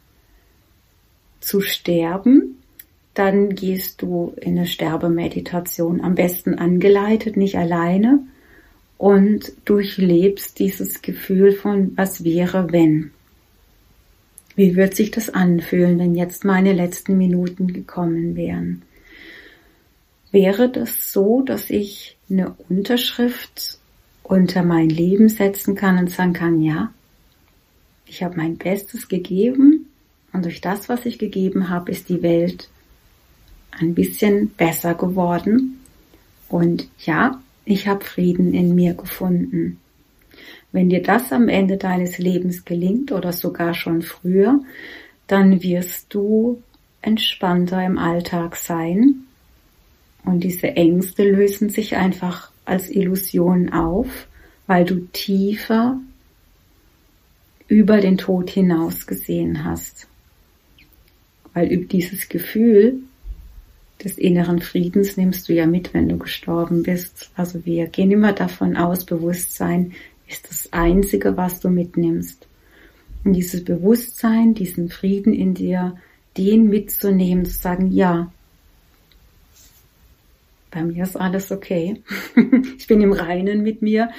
zu 1.47 1.61
sterben, 1.61 2.57
dann 3.13 3.55
gehst 3.55 4.01
du 4.01 4.33
in 4.41 4.57
eine 4.57 4.67
Sterbemeditation, 4.67 6.01
am 6.01 6.13
besten 6.13 6.55
angeleitet, 6.55 7.37
nicht 7.37 7.57
alleine, 7.57 8.19
und 8.97 9.53
durchlebst 9.63 10.59
dieses 10.59 11.01
Gefühl 11.01 11.53
von, 11.53 11.93
was 11.95 12.23
wäre, 12.23 12.71
wenn. 12.71 13.11
Wie 14.55 14.75
wird 14.75 14.95
sich 14.95 15.11
das 15.11 15.29
anfühlen, 15.29 15.99
wenn 15.99 16.15
jetzt 16.15 16.43
meine 16.43 16.73
letzten 16.73 17.17
Minuten 17.17 17.71
gekommen 17.73 18.35
wären? 18.35 18.81
Wäre 20.31 20.69
das 20.69 21.13
so, 21.13 21.41
dass 21.43 21.69
ich 21.69 22.17
eine 22.29 22.55
Unterschrift 22.67 23.79
unter 24.23 24.63
mein 24.63 24.89
Leben 24.89 25.29
setzen 25.29 25.75
kann 25.75 25.97
und 25.97 26.09
sagen 26.09 26.33
kann, 26.33 26.61
ja, 26.61 26.91
ich 28.05 28.23
habe 28.23 28.35
mein 28.35 28.57
Bestes 28.57 29.07
gegeben, 29.07 29.76
und 30.37 30.45
durch 30.45 30.61
das, 30.61 30.87
was 30.87 31.07
ich 31.07 31.17
gegeben 31.17 31.69
habe, 31.69 31.91
ist 31.91 32.09
die 32.09 32.21
Welt 32.21 32.69
ein 33.71 33.95
bisschen 33.95 34.49
besser 34.49 34.93
geworden. 34.93 35.79
Und 36.47 36.87
ja, 36.99 37.41
ich 37.65 37.87
habe 37.87 38.05
Frieden 38.05 38.53
in 38.53 38.75
mir 38.75 38.93
gefunden. 38.93 39.79
Wenn 40.71 40.89
dir 40.89 41.01
das 41.01 41.31
am 41.31 41.49
Ende 41.49 41.77
deines 41.77 42.19
Lebens 42.19 42.65
gelingt 42.65 43.11
oder 43.11 43.33
sogar 43.33 43.73
schon 43.73 44.03
früher, 44.03 44.59
dann 45.25 45.63
wirst 45.63 46.13
du 46.13 46.61
entspannter 47.01 47.83
im 47.83 47.97
Alltag 47.97 48.57
sein 48.57 49.23
und 50.23 50.43
diese 50.43 50.67
Ängste 50.67 51.23
lösen 51.23 51.69
sich 51.69 51.95
einfach 51.95 52.51
als 52.63 52.91
Illusion 52.91 53.73
auf, 53.73 54.27
weil 54.67 54.85
du 54.85 54.99
tiefer 55.13 55.99
über 57.67 58.01
den 58.01 58.19
Tod 58.19 58.51
hinaus 58.51 59.07
gesehen 59.07 59.65
hast 59.65 60.07
weil 61.57 61.71
über 61.71 61.85
dieses 61.85 62.29
Gefühl 62.29 62.99
des 64.03 64.19
inneren 64.19 64.61
Friedens 64.61 65.17
nimmst 65.17 65.49
du 65.49 65.53
ja 65.53 65.65
mit, 65.65 65.91
wenn 65.95 66.07
du 66.07 66.19
gestorben 66.19 66.83
bist. 66.83 67.31
Also 67.35 67.65
wir 67.65 67.87
gehen 67.87 68.11
immer 68.11 68.31
davon 68.31 68.77
aus, 68.77 69.05
Bewusstsein 69.05 69.93
ist 70.27 70.47
das 70.47 70.71
Einzige, 70.71 71.35
was 71.35 71.59
du 71.59 71.69
mitnimmst. 71.69 72.45
Und 73.23 73.33
dieses 73.33 73.65
Bewusstsein, 73.65 74.53
diesen 74.53 74.89
Frieden 74.89 75.33
in 75.33 75.55
dir, 75.55 75.97
den 76.37 76.69
mitzunehmen, 76.69 77.45
zu 77.45 77.57
sagen, 77.57 77.91
ja, 77.91 78.31
bei 80.69 80.83
mir 80.83 81.05
ist 81.05 81.19
alles 81.19 81.51
okay. 81.51 82.03
ich 82.77 82.85
bin 82.85 83.01
im 83.01 83.13
Reinen 83.13 83.63
mit 83.63 83.81
mir. 83.81 84.11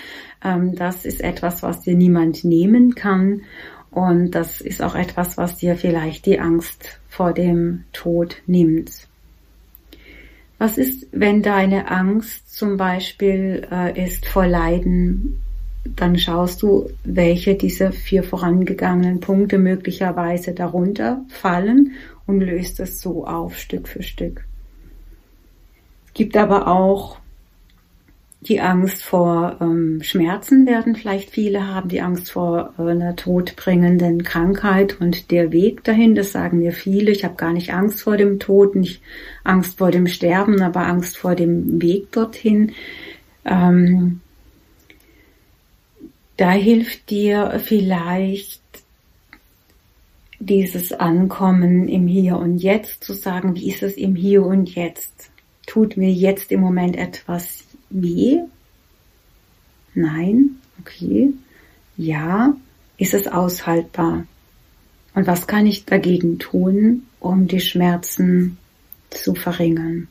Ähm, 0.43 0.75
das 0.75 1.05
ist 1.05 1.21
etwas, 1.21 1.63
was 1.63 1.83
dir 1.83 1.95
niemand 1.95 2.43
nehmen 2.43 2.97
kann. 2.97 3.43
Und 3.91 4.33
das 4.33 4.61
ist 4.61 4.83
auch 4.83 4.95
etwas, 4.95 5.37
was 5.39 5.57
dir 5.57 5.77
vielleicht 5.77 6.27
die 6.27 6.39
Angst 6.39 7.01
vor 7.09 7.33
dem 7.33 7.85
Tod 7.93 8.37
nimmt. 8.47 9.09
Was 10.59 10.77
ist, 10.77 11.07
wenn 11.13 11.43
deine 11.43 11.91
Angst 11.91 12.55
zum 12.55 12.77
Beispiel 12.77 13.67
äh, 13.71 14.05
ist 14.05 14.27
vor 14.27 14.47
Leiden? 14.47 15.41
Dann 15.85 16.19
schaust 16.19 16.63
du, 16.63 16.91
welche 17.05 17.55
dieser 17.55 17.93
vier 17.93 18.25
vorangegangenen 18.25 19.21
Punkte 19.21 19.59
möglicherweise 19.59 20.53
darunter 20.53 21.25
fallen 21.29 21.93
und 22.27 22.41
löst 22.41 22.81
es 22.81 23.01
so 23.01 23.27
auf 23.27 23.57
Stück 23.57 23.89
für 23.89 24.03
Stück. 24.03 24.45
Es 26.09 26.15
gibt 26.15 26.37
aber 26.37 26.67
auch 26.67 27.18
die 28.41 28.61
Angst 28.61 29.03
vor 29.03 29.57
ähm, 29.61 30.01
Schmerzen 30.03 30.67
werden 30.67 30.95
vielleicht 30.95 31.31
viele 31.31 31.67
haben, 31.67 31.89
die 31.89 32.01
Angst 32.01 32.31
vor 32.31 32.73
äh, 32.79 32.83
einer 32.83 33.17
todbringenden 33.17 34.23
Krankheit 34.23 35.01
und 35.01 35.33
der 35.33 35.51
Weg 35.51 35.83
dahin, 35.83 36.15
das 36.15 36.33
sagen 36.33 36.59
mir 36.59 36.73
viele. 36.73 37.11
Ich 37.11 37.25
habe 37.25 37.35
gar 37.35 37.53
nicht 37.53 37.73
Angst 37.73 38.03
vor 38.03 38.17
dem 38.17 38.39
Tod, 38.39 38.77
nicht 38.77 39.03
Angst 39.43 39.79
vor 39.79 39.91
dem 39.91 40.07
Sterben, 40.07 40.63
aber 40.63 40.87
Angst 40.87 41.17
vor 41.17 41.35
dem 41.35 41.83
Weg 41.83 42.13
dorthin. 42.13 42.73
Ähm, 43.45 44.21
da 46.37 46.53
hilft 46.53 47.11
dir 47.11 47.61
vielleicht 47.65 48.63
dieses 50.39 50.93
Ankommen 50.93 51.89
im 51.89 52.07
Hier 52.07 52.37
und 52.37 52.59
Jetzt 52.59 53.03
zu 53.03 53.13
sagen, 53.15 53.57
wie 53.57 53.69
ist 53.69 53.83
es 53.83 53.97
im 53.97 54.15
Hier 54.15 54.47
und 54.47 54.73
Jetzt? 54.73 55.31
Tut 55.67 55.97
mir 55.97 56.11
jetzt 56.11 56.53
im 56.53 56.61
Moment 56.61 56.97
etwas 56.97 57.68
weh? 57.91 58.41
Nein? 59.95 60.57
Okay. 60.81 61.33
Ja? 61.97 62.55
Ist 62.97 63.15
es 63.15 63.27
aushaltbar? 63.27 64.27
Und 65.15 65.27
was 65.27 65.47
kann 65.47 65.67
ich 65.67 65.85
dagegen 65.85 66.39
tun, 66.39 67.07
um 67.21 67.49
die 67.49 67.61
Schmerzen 67.61 68.59
zu 69.11 69.35
verringern? 69.35 70.09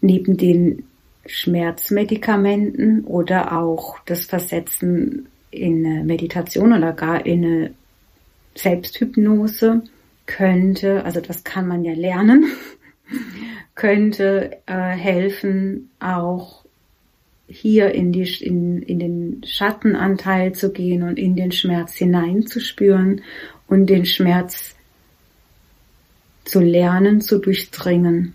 Neben 0.00 0.36
den 0.36 0.84
Schmerzmedikamenten 1.26 3.04
oder 3.04 3.58
auch 3.58 3.98
das 4.06 4.24
Versetzen 4.24 5.28
in 5.50 5.84
eine 5.84 6.04
Meditation 6.04 6.72
oder 6.72 6.92
gar 6.92 7.24
in 7.26 7.44
eine 7.44 7.74
Selbsthypnose 8.54 9.82
könnte, 10.26 11.04
also 11.04 11.20
das 11.20 11.44
kann 11.44 11.66
man 11.66 11.84
ja 11.84 11.92
lernen, 11.92 12.46
könnte 13.80 14.58
äh, 14.66 14.74
helfen, 14.74 15.88
auch 16.00 16.66
hier 17.48 17.94
in, 17.94 18.12
die, 18.12 18.28
in, 18.44 18.82
in 18.82 18.98
den 18.98 19.42
Schattenanteil 19.42 20.52
zu 20.52 20.70
gehen 20.70 21.02
und 21.02 21.18
in 21.18 21.34
den 21.34 21.50
Schmerz 21.50 21.94
hineinzuspüren 21.94 23.22
und 23.68 23.86
den 23.86 24.04
Schmerz 24.04 24.76
zu 26.44 26.60
lernen, 26.60 27.22
zu 27.22 27.38
durchdringen. 27.38 28.34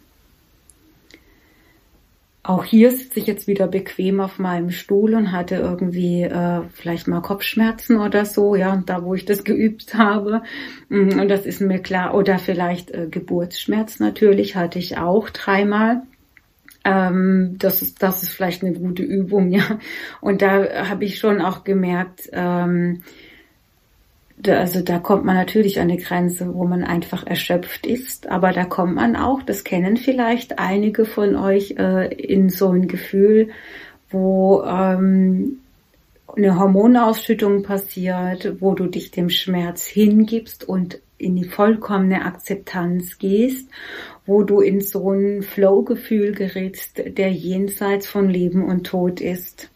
Auch 2.48 2.64
hier 2.64 2.92
sitze 2.92 3.20
ich 3.20 3.26
jetzt 3.26 3.48
wieder 3.48 3.68
bequem 3.68 4.20
auf 4.20 4.38
meinem 4.38 4.70
Stuhl 4.70 5.16
und 5.16 5.32
hatte 5.32 5.56
irgendwie 5.56 6.22
äh, 6.22 6.62
vielleicht 6.74 7.08
mal 7.08 7.22
Kopfschmerzen 7.22 7.98
oder 7.98 8.24
so, 8.24 8.56
ja, 8.56 8.84
da 8.86 9.04
wo 9.04 9.16
ich 9.16 9.26
das 9.26 9.44
geübt 9.44 9.96
habe. 9.96 10.44
Mm, 10.90 11.20
und 11.20 11.28
das 11.28 11.48
ist 11.48 11.60
mir 11.60 11.80
klar. 11.80 12.14
Oder 12.14 12.38
vielleicht 12.38 12.92
äh, 12.92 13.08
Geburtsschmerz 13.10 14.00
natürlich 14.00 14.56
hatte 14.56 14.78
ich 14.78 15.00
auch 15.00 15.32
dreimal. 15.32 16.04
Ähm, 16.84 17.56
das 17.58 17.82
ist 17.82 18.04
das 18.04 18.22
ist 18.22 18.30
vielleicht 18.30 18.64
eine 18.64 18.74
gute 18.74 19.02
Übung, 19.02 19.50
ja. 19.52 19.80
Und 20.22 20.44
da 20.44 20.88
habe 20.88 21.06
ich 21.06 21.18
schon 21.18 21.42
auch 21.42 21.64
gemerkt, 21.64 22.30
ähm, 22.32 23.02
also 24.46 24.82
da 24.82 25.00
kommt 25.00 25.26
man 25.26 25.36
natürlich 25.36 25.80
an 25.80 25.90
eine 25.90 26.02
Grenze, 26.02 26.54
wo 26.54 26.66
man 26.66 26.84
einfach 26.84 27.26
erschöpft 27.26 27.86
ist, 27.86 28.28
aber 28.28 28.52
da 28.52 28.66
kommt 28.66 28.96
man 28.96 29.16
auch, 29.16 29.42
das 29.42 29.64
kennen 29.64 29.98
vielleicht 29.98 30.60
einige 30.60 31.06
von 31.06 31.36
euch, 31.36 31.76
äh, 31.78 32.14
in 32.14 32.50
so 32.50 32.70
ein 32.70 32.88
Gefühl, 32.88 33.50
wo 34.10 34.64
ähm, 34.64 35.60
eine 36.36 36.60
Hormonausschüttung 36.60 37.64
passiert, 37.64 38.62
wo 38.62 38.74
du 38.74 38.88
dich 38.88 39.12
dem 39.12 39.30
Schmerz 39.30 39.86
hingibst 39.86 40.68
und 40.68 41.00
in 41.18 41.36
die 41.38 41.46
vollkommene 41.46 42.26
Akzeptanz 42.26 43.18
gehst, 43.18 43.70
wo 44.26 44.44
du 44.44 44.60
in 44.60 44.82
so 44.82 45.12
ein 45.12 45.44
Flow-Gefühl 45.44 46.34
gerätst, 46.34 47.02
der 47.18 47.32
jenseits 47.32 48.08
von 48.08 48.30
Leben 48.30 48.64
und 48.66 48.86
Tod 48.88 49.22
ist 49.22 49.70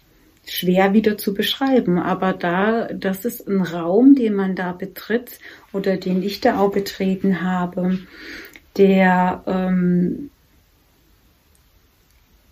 schwer 0.51 0.93
wieder 0.93 1.17
zu 1.17 1.33
beschreiben, 1.33 1.99
aber 1.99 2.33
da, 2.33 2.87
das 2.93 3.25
ist 3.25 3.47
ein 3.47 3.61
Raum, 3.61 4.15
den 4.15 4.33
man 4.33 4.55
da 4.55 4.71
betritt 4.71 5.39
oder 5.73 5.97
den 5.97 6.23
ich 6.23 6.41
da 6.41 6.59
auch 6.59 6.71
betreten 6.71 7.41
habe, 7.41 7.99
der 8.77 9.43
ähm, 9.47 10.29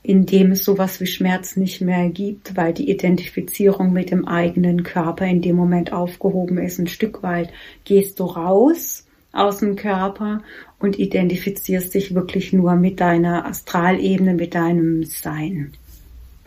in 0.08 0.26
dem 0.26 0.54
es 0.54 0.64
sowas 0.64 1.02
wie 1.02 1.06
Schmerz 1.06 1.58
nicht 1.58 1.82
mehr 1.82 2.10
gibt, 2.10 2.56
weil 2.56 2.74
die 2.74 2.90
Identifizierung 2.90 3.92
mit 3.92 4.10
dem 4.10 4.26
eigenen 4.26 4.84
Körper 4.84 5.26
in 5.26 5.42
dem 5.42 5.58
Moment 5.58 5.92
aufgehoben 5.92 6.58
ist. 6.60 6.80
Ein 6.80 6.88
Stück 6.88 7.24
weit 7.24 7.52
gehst 7.84 8.22
du 8.22 8.24
raus 8.24 9.06
aus 9.34 9.58
dem 9.58 9.76
Körper 9.76 10.44
und 10.80 10.98
identifizierst 10.98 11.94
dich 11.94 12.16
wirklich 12.16 12.54
nur 12.54 12.76
mit 12.76 13.02
deiner 13.02 13.46
Astralebene, 13.46 14.34
mit 14.34 14.56
deinem 14.56 15.04
Sein. 15.04 15.74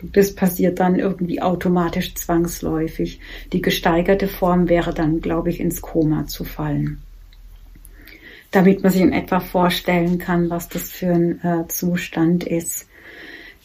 Das 0.03 0.33
passiert 0.35 0.79
dann 0.79 0.97
irgendwie 0.97 1.41
automatisch 1.41 2.15
zwangsläufig. 2.15 3.19
Die 3.53 3.61
gesteigerte 3.61 4.27
Form 4.27 4.69
wäre 4.69 4.93
dann, 4.93 5.21
glaube 5.21 5.49
ich, 5.49 5.59
ins 5.59 5.81
Koma 5.81 6.27
zu 6.27 6.43
fallen. 6.43 7.01
Damit 8.51 8.83
man 8.83 8.91
sich 8.91 9.01
in 9.01 9.13
etwa 9.13 9.39
vorstellen 9.39 10.17
kann, 10.17 10.49
was 10.49 10.67
das 10.69 10.91
für 10.91 11.13
ein 11.13 11.43
äh, 11.43 11.67
Zustand 11.67 12.43
ist. 12.43 12.87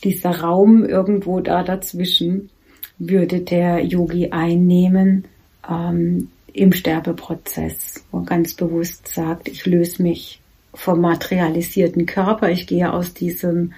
Dieser 0.04 0.40
Raum 0.40 0.84
irgendwo 0.84 1.40
da 1.40 1.62
dazwischen 1.62 2.50
würde 2.98 3.40
der 3.40 3.84
Yogi 3.84 4.30
einnehmen 4.30 5.24
ähm, 5.68 6.28
im 6.52 6.72
Sterbeprozess, 6.72 8.04
wo 8.10 8.20
er 8.20 8.24
ganz 8.24 8.54
bewusst 8.54 9.08
sagt, 9.08 9.48
ich 9.48 9.66
löse 9.66 10.02
mich 10.02 10.40
vom 10.72 11.00
materialisierten 11.00 12.06
Körper, 12.06 12.50
ich 12.50 12.66
gehe 12.66 12.92
aus 12.92 13.14
diesem 13.14 13.72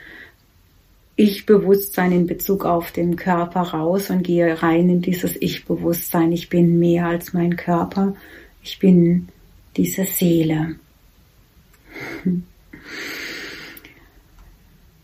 ich-Bewusstsein 1.18 2.12
in 2.12 2.26
Bezug 2.28 2.64
auf 2.64 2.92
den 2.92 3.16
Körper 3.16 3.62
raus 3.62 4.08
und 4.08 4.22
gehe 4.22 4.62
rein 4.62 4.88
in 4.88 5.02
dieses 5.02 5.34
Ich-Bewusstsein. 5.40 6.30
Ich 6.30 6.48
bin 6.48 6.78
mehr 6.78 7.06
als 7.06 7.32
mein 7.32 7.56
Körper. 7.56 8.14
Ich 8.62 8.78
bin 8.78 9.26
diese 9.76 10.04
Seele. 10.04 10.76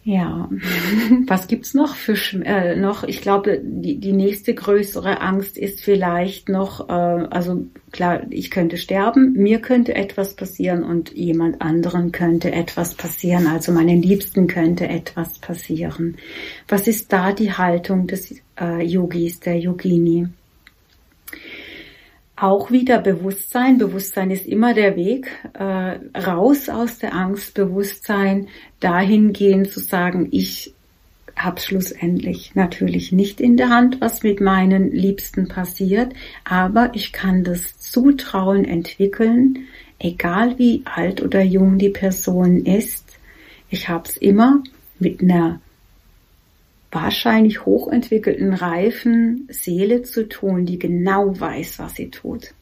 Ja, 0.07 0.51
was 1.27 1.49
gibt's 1.49 1.73
noch 1.73 1.95
für 1.95 2.15
äh, 2.45 2.77
noch? 2.77 3.05
Ich 3.05 3.23
glaube, 3.23 3.59
die, 3.65 3.99
die 3.99 4.13
nächste 4.13 4.55
größere 4.55 5.23
Angst 5.23 5.57
ist 5.57 5.81
vielleicht 5.81 6.51
noch, 6.51 6.91
äh, 6.91 6.93
also 6.93 7.65
klar, 7.91 8.27
ich 8.29 8.51
könnte 8.51 8.77
sterben, 8.77 9.33
mir 9.33 9.61
könnte 9.61 9.95
etwas 9.95 10.35
passieren 10.35 10.85
und 10.85 11.15
jemand 11.15 11.63
anderen 11.63 12.13
könnte 12.13 12.53
etwas 12.53 12.95
passieren, 12.95 13.47
also 13.47 13.73
meinen 13.73 14.03
Liebsten 14.03 14.47
könnte 14.47 14.87
etwas 14.89 15.39
passieren. 15.39 16.19
Was 16.69 16.87
ist 16.87 17.11
da 17.11 17.33
die 17.33 17.53
Haltung 17.53 18.07
des 18.07 18.35
äh, 18.61 18.85
Yogis, 18.85 19.41
der 19.41 19.59
Yogini? 19.59 20.29
Auch 22.37 22.71
wieder 22.71 23.01
Bewusstsein. 23.01 23.79
Bewusstsein 23.79 24.31
ist 24.31 24.47
immer 24.47 24.75
der 24.75 24.97
Weg 24.97 25.29
äh, 25.55 25.99
raus 26.19 26.69
aus 26.69 26.99
der 26.99 27.15
Angst. 27.15 27.55
Bewusstsein 27.55 28.49
dahingehend 28.81 29.71
zu 29.71 29.81
sagen, 29.81 30.29
ich 30.33 30.75
habe 31.37 31.61
schlussendlich 31.61 32.55
natürlich 32.55 33.13
nicht 33.13 33.41
in 33.41 33.57
der 33.57 33.71
Hand, 33.71 34.01
was 34.01 34.23
mit 34.23 34.41
meinen 34.41 34.91
Liebsten 34.91 35.49
passiert, 35.49 36.13
aber 36.45 36.91
ich 36.95 37.13
kann 37.13 37.43
das 37.43 37.79
Zutrauen 37.79 38.65
entwickeln, 38.65 39.67
egal 39.99 40.59
wie 40.59 40.83
alt 40.85 41.23
oder 41.23 41.43
jung 41.43 41.79
die 41.79 41.91
Person 41.91 42.65
ist. 42.65 43.19
Ich 43.69 43.89
habe 43.89 44.09
es 44.09 44.17
immer 44.17 44.63
mit 44.99 45.23
einer 45.23 45.61
wahrscheinlich 46.95 47.67
hochentwickelten, 47.67 48.55
reifen 48.55 49.49
Seele 49.51 50.03
zu 50.03 50.29
tun, 50.29 50.65
die 50.65 50.79
genau 50.79 51.39
weiß, 51.39 51.79
was 51.79 51.97
sie 51.97 52.11
tut. 52.11 52.55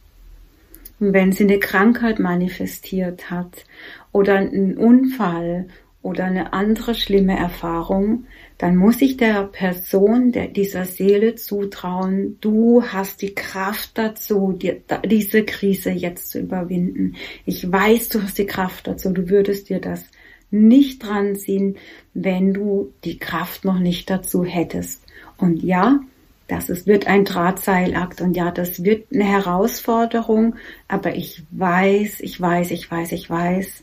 Und 0.99 1.13
wenn 1.13 1.33
sie 1.33 1.45
eine 1.45 1.59
Krankheit 1.59 2.19
manifestiert 2.19 3.31
hat 3.31 3.65
oder 4.13 4.37
einen 4.37 4.77
Unfall 4.79 5.67
oder 6.01 6.25
eine 6.25 6.53
andere 6.53 6.95
schlimme 6.95 7.37
Erfahrung, 7.37 8.25
dann 8.59 8.77
muss 8.77 9.03
ich 9.03 9.17
der 9.17 9.45
Person, 9.45 10.33
der, 10.33 10.49
dieser 10.49 10.85
Seele 10.85 11.35
zutrauen, 11.35 12.39
du 12.41 12.85
hast 12.85 13.23
die 13.23 13.35
Kraft 13.35 13.99
dazu, 13.99 14.53
die, 14.53 14.81
diese 15.05 15.45
Krise 15.45 15.91
jetzt 15.91 16.31
zu 16.31 16.41
überwinden. 16.41 17.17
Ich 17.45 17.71
weiß, 17.71 18.09
du 18.11 18.23
hast 18.23 18.39
die 18.39 18.47
Kraft 18.47 18.87
dazu, 18.87 19.11
du 19.11 19.29
würdest 19.29 19.69
dir 19.69 19.81
das 19.81 20.05
nicht 20.53 21.03
dran 21.03 21.35
ziehen, 21.35 21.77
wenn 22.15 22.53
du 22.53 22.93
die 23.05 23.19
Kraft 23.19 23.65
noch 23.65 23.79
nicht 23.79 24.11
dazu 24.11 24.45
hättest. 24.45 25.03
Und 25.37 25.63
ja, 25.63 26.01
das 26.47 26.69
ist, 26.69 26.87
wird 26.87 27.07
ein 27.07 27.25
Drahtseilakt 27.25 28.21
und 28.21 28.37
ja, 28.37 28.51
das 28.51 28.85
wird 28.85 29.07
eine 29.13 29.25
Herausforderung, 29.25 30.57
aber 30.87 31.15
ich 31.17 31.43
weiß, 31.51 32.21
ich 32.21 32.41
weiß, 32.41 32.71
ich 32.73 32.91
weiß, 32.91 33.13
ich 33.13 33.31
weiß, 33.31 33.83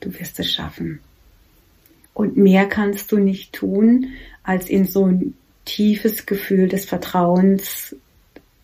du 0.00 0.18
wirst 0.18 0.40
es 0.40 0.50
schaffen. 0.50 1.00
Und 2.14 2.36
mehr 2.36 2.66
kannst 2.66 3.12
du 3.12 3.18
nicht 3.18 3.52
tun, 3.52 4.08
als 4.42 4.68
in 4.68 4.86
so 4.86 5.06
ein 5.06 5.34
tiefes 5.64 6.26
Gefühl 6.26 6.68
des 6.68 6.86
Vertrauens 6.86 7.94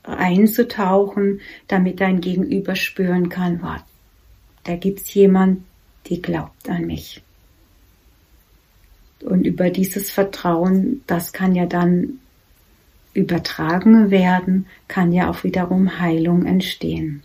einzutauchen, 0.02 1.40
damit 1.68 2.00
dein 2.00 2.20
Gegenüber 2.20 2.74
spüren 2.74 3.28
kann, 3.28 3.60
wow, 3.62 3.82
da 4.64 4.76
gibt's 4.76 5.12
jemand, 5.14 5.62
die 6.06 6.22
glaubt 6.22 6.68
an 6.68 6.86
mich. 6.86 7.22
Und 9.22 9.46
über 9.46 9.70
dieses 9.70 10.10
Vertrauen, 10.10 11.02
das 11.06 11.32
kann 11.32 11.54
ja 11.54 11.66
dann 11.66 12.20
übertragen 13.14 14.10
werden, 14.10 14.66
kann 14.88 15.12
ja 15.12 15.30
auch 15.30 15.42
wiederum 15.42 15.98
Heilung 16.00 16.44
entstehen. 16.44 17.22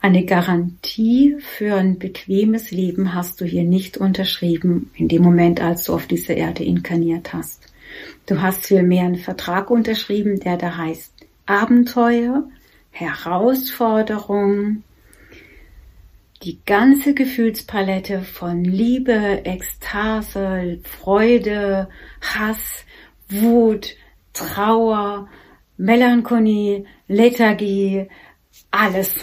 Eine 0.00 0.24
Garantie 0.24 1.36
für 1.38 1.74
ein 1.76 1.98
bequemes 1.98 2.70
Leben 2.70 3.14
hast 3.14 3.40
du 3.40 3.44
hier 3.44 3.64
nicht 3.64 3.96
unterschrieben 3.96 4.90
in 4.94 5.08
dem 5.08 5.22
Moment, 5.22 5.60
als 5.60 5.84
du 5.84 5.94
auf 5.94 6.06
dieser 6.06 6.36
Erde 6.36 6.64
inkarniert 6.64 7.32
hast. 7.32 7.66
Du 8.26 8.40
hast 8.40 8.66
vielmehr 8.66 9.04
einen 9.04 9.16
Vertrag 9.16 9.70
unterschrieben, 9.70 10.38
der 10.40 10.58
da 10.58 10.76
heißt 10.76 11.12
Abenteuer, 11.46 12.44
Herausforderung, 12.90 14.82
die 16.42 16.60
ganze 16.64 17.14
Gefühlspalette 17.14 18.22
von 18.22 18.64
Liebe, 18.64 19.44
Ekstase, 19.44 20.80
Freude, 20.84 21.88
Hass, 22.20 22.84
Wut, 23.28 23.96
Trauer, 24.32 25.28
Melancholie, 25.76 26.84
Lethargie, 27.08 28.08
alles. 28.70 29.14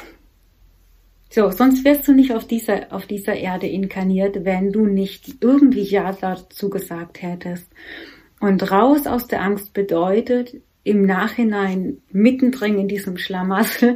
So, 1.29 1.49
sonst 1.49 1.83
wärst 1.83 2.07
du 2.07 2.13
nicht 2.13 2.33
auf 2.33 2.45
dieser, 2.45 2.93
auf 2.93 3.07
dieser 3.07 3.35
Erde 3.35 3.67
inkarniert, 3.67 4.45
wenn 4.45 4.71
du 4.71 4.85
nicht 4.85 5.35
irgendwie 5.41 5.81
Ja 5.81 6.11
dazu 6.13 6.69
gesagt 6.69 7.21
hättest. 7.21 7.67
Und 8.39 8.71
raus 8.71 9.07
aus 9.07 9.27
der 9.27 9.41
Angst 9.41 9.73
bedeutet, 9.73 10.55
im 10.83 11.05
Nachhinein 11.05 12.01
mittendrin 12.11 12.77
in 12.77 12.87
diesem 12.87 13.17
Schlamassel 13.17 13.95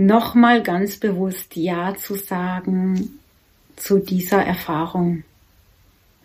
nochmal 0.00 0.62
ganz 0.62 0.96
bewusst 0.96 1.56
Ja 1.56 1.94
zu 1.94 2.14
sagen 2.14 3.20
zu 3.76 3.98
dieser 3.98 4.42
Erfahrung. 4.42 5.24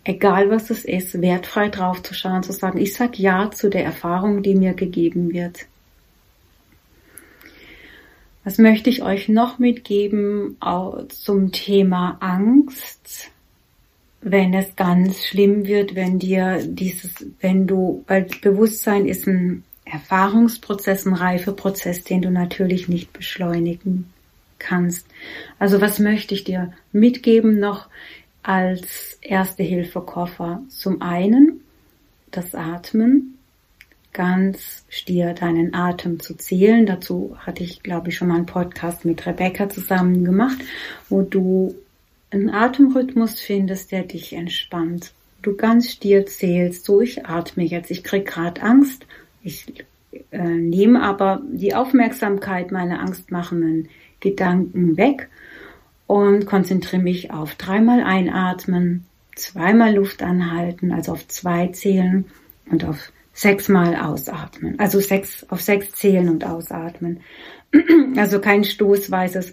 Egal 0.02 0.50
was 0.50 0.70
es 0.70 0.84
ist, 0.84 1.20
wertfrei 1.20 1.68
drauf 1.68 2.02
zu 2.02 2.14
schauen, 2.14 2.42
zu 2.42 2.52
sagen, 2.52 2.78
ich 2.78 2.94
sag 2.94 3.18
Ja 3.18 3.50
zu 3.50 3.68
der 3.68 3.84
Erfahrung, 3.84 4.42
die 4.42 4.54
mir 4.54 4.72
gegeben 4.74 5.32
wird. 5.32 5.66
Was 8.44 8.58
möchte 8.58 8.88
ich 8.88 9.02
euch 9.02 9.28
noch 9.28 9.58
mitgeben 9.58 10.56
zum 11.08 11.50
Thema 11.52 12.16
Angst? 12.20 13.30
Wenn 14.20 14.54
es 14.54 14.74
ganz 14.76 15.24
schlimm 15.24 15.66
wird, 15.66 15.94
wenn 15.94 16.18
dir 16.18 16.62
dieses, 16.64 17.26
wenn 17.40 17.66
du, 17.66 18.04
weil 18.06 18.26
Bewusstsein 18.40 19.06
ist 19.06 19.26
ein 19.26 19.64
Erfahrungsprozess, 19.86 21.06
ein 21.06 21.14
Reifeprozess, 21.14 22.04
den 22.04 22.20
du 22.20 22.30
natürlich 22.30 22.88
nicht 22.88 23.12
beschleunigen 23.12 24.12
kannst. 24.58 25.06
Also 25.58 25.80
was 25.80 25.98
möchte 25.98 26.34
ich 26.34 26.44
dir 26.44 26.72
mitgeben 26.92 27.58
noch 27.58 27.88
als 28.42 29.18
erste 29.22 29.62
Hilfe 29.62 30.00
Koffer? 30.00 30.62
Zum 30.68 31.02
einen 31.02 31.60
das 32.30 32.54
Atmen, 32.54 33.38
ganz 34.12 34.84
stier 34.88 35.34
deinen 35.34 35.74
Atem 35.74 36.20
zu 36.20 36.36
zählen. 36.36 36.84
Dazu 36.84 37.36
hatte 37.38 37.62
ich, 37.62 37.82
glaube 37.82 38.08
ich, 38.08 38.16
schon 38.16 38.28
mal 38.28 38.36
einen 38.36 38.46
Podcast 38.46 39.04
mit 39.04 39.24
Rebecca 39.24 39.68
zusammen 39.68 40.24
gemacht, 40.24 40.58
wo 41.08 41.22
du 41.22 41.76
einen 42.30 42.50
Atemrhythmus 42.50 43.40
findest, 43.40 43.92
der 43.92 44.02
dich 44.02 44.32
entspannt. 44.32 45.12
Du 45.42 45.54
ganz 45.54 45.92
stier 45.92 46.26
zählst, 46.26 46.84
so 46.84 47.00
ich 47.00 47.26
atme 47.26 47.62
jetzt, 47.62 47.90
ich 47.90 48.02
krieg 48.02 48.26
gerade 48.26 48.62
Angst 48.62 49.06
ich 49.46 49.84
äh, 50.32 50.42
nehme 50.42 51.02
aber 51.02 51.40
die 51.48 51.74
Aufmerksamkeit 51.74 52.72
meiner 52.72 53.00
angstmachenden 53.00 53.88
Gedanken 54.18 54.96
weg 54.96 55.28
und 56.08 56.46
konzentriere 56.46 57.02
mich 57.02 57.30
auf 57.30 57.54
dreimal 57.54 58.02
einatmen, 58.02 59.06
zweimal 59.36 59.94
Luft 59.94 60.22
anhalten, 60.22 60.90
also 60.92 61.12
auf 61.12 61.28
zwei 61.28 61.68
zählen 61.68 62.24
und 62.70 62.84
auf 62.84 63.12
sechsmal 63.32 63.94
ausatmen. 63.94 64.78
Also 64.80 64.98
sechs, 64.98 65.46
auf 65.48 65.60
sechs 65.60 65.92
zählen 65.92 66.28
und 66.28 66.44
ausatmen. 66.44 67.20
Also 68.16 68.40
kein 68.40 68.64
stoßweises 68.64 69.52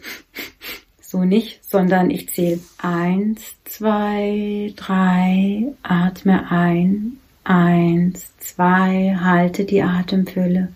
so 1.01 1.25
nicht, 1.25 1.63
sondern 1.65 2.09
ich 2.09 2.29
zähle 2.29 2.59
eins, 2.77 3.41
zwei, 3.65 4.71
drei, 4.77 5.73
atme 5.83 6.49
ein, 6.49 7.19
Eins, 7.43 8.32
zwei, 8.53 9.15
halte 9.19 9.65
die 9.65 9.81
Atemfülle. 9.81 10.71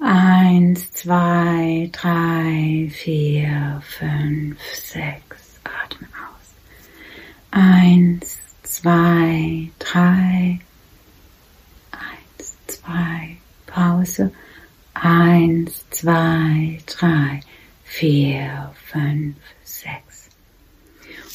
Eins, 0.00 0.90
zwei, 0.90 1.88
drei, 1.92 2.90
vier, 2.92 3.80
fünf, 3.84 4.58
sechs. 4.74 5.60
Atme 5.62 6.08
aus. 6.08 6.54
Eins, 7.52 8.38
zwei, 8.64 9.70
drei. 9.78 10.58
Eins, 11.92 12.56
zwei, 12.66 13.36
Pause. 13.66 14.32
Eins, 14.94 15.88
zwei, 15.90 16.80
drei, 16.86 17.40
vier, 17.84 18.72
fünf, 18.84 19.36
sechs. 19.62 20.28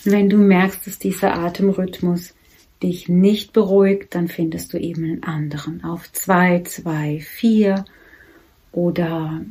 Und 0.04 0.12
wenn 0.12 0.30
du 0.30 0.38
merkst, 0.38 0.86
dass 0.86 1.00
dieser 1.00 1.34
Atemrhythmus 1.36 2.34
dich 2.82 3.10
nicht 3.10 3.54
beruhigt, 3.54 4.16
dann 4.16 4.28
findest 4.28 4.74
du 4.74 4.78
eben 4.78 5.04
einen 5.04 5.24
anderen 5.24 5.84
auf 5.84 6.12
zwei, 6.12 6.62
zwei, 6.62 7.20
vier 7.20 7.86
oder 8.72 9.42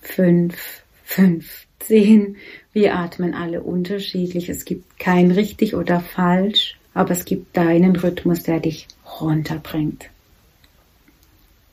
fünf, 0.00 0.82
fünf, 1.04 1.66
zehn. 1.78 2.36
Wir 2.72 2.96
atmen 2.96 3.34
alle 3.34 3.62
unterschiedlich. 3.62 4.48
Es 4.48 4.64
gibt 4.64 4.98
kein 4.98 5.30
richtig 5.30 5.74
oder 5.74 6.00
falsch, 6.00 6.78
aber 6.94 7.10
es 7.10 7.24
gibt 7.24 7.56
deinen 7.56 7.96
Rhythmus, 7.96 8.42
der 8.42 8.60
dich 8.60 8.88
runterbringt. 9.20 10.08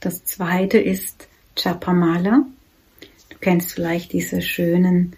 Das 0.01 0.23
zweite 0.25 0.77
ist 0.77 1.27
Chapamala. 1.55 2.45
Du 3.29 3.37
kennst 3.39 3.71
vielleicht 3.71 4.13
diese 4.13 4.41
schönen 4.41 5.13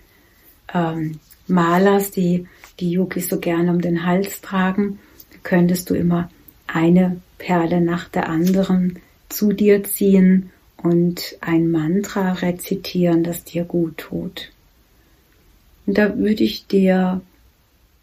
ähm, 0.73 1.19
Malas, 1.47 2.11
die 2.11 2.47
die 2.79 2.91
Yogis 2.91 3.27
so 3.27 3.39
gerne 3.39 3.71
um 3.71 3.81
den 3.81 4.05
Hals 4.05 4.41
tragen 4.41 4.99
könntest 5.47 5.89
du 5.89 5.93
immer 5.93 6.29
eine 6.67 7.21
Perle 7.37 7.79
nach 7.79 8.09
der 8.09 8.27
anderen 8.27 8.99
zu 9.29 9.53
dir 9.53 9.81
ziehen 9.85 10.51
und 10.75 11.37
ein 11.39 11.71
Mantra 11.71 12.33
rezitieren, 12.33 13.23
das 13.23 13.45
dir 13.45 13.63
gut 13.63 13.97
tut. 13.97 14.51
Und 15.85 15.97
da 15.97 16.17
würde 16.17 16.43
ich 16.43 16.67
dir 16.67 17.21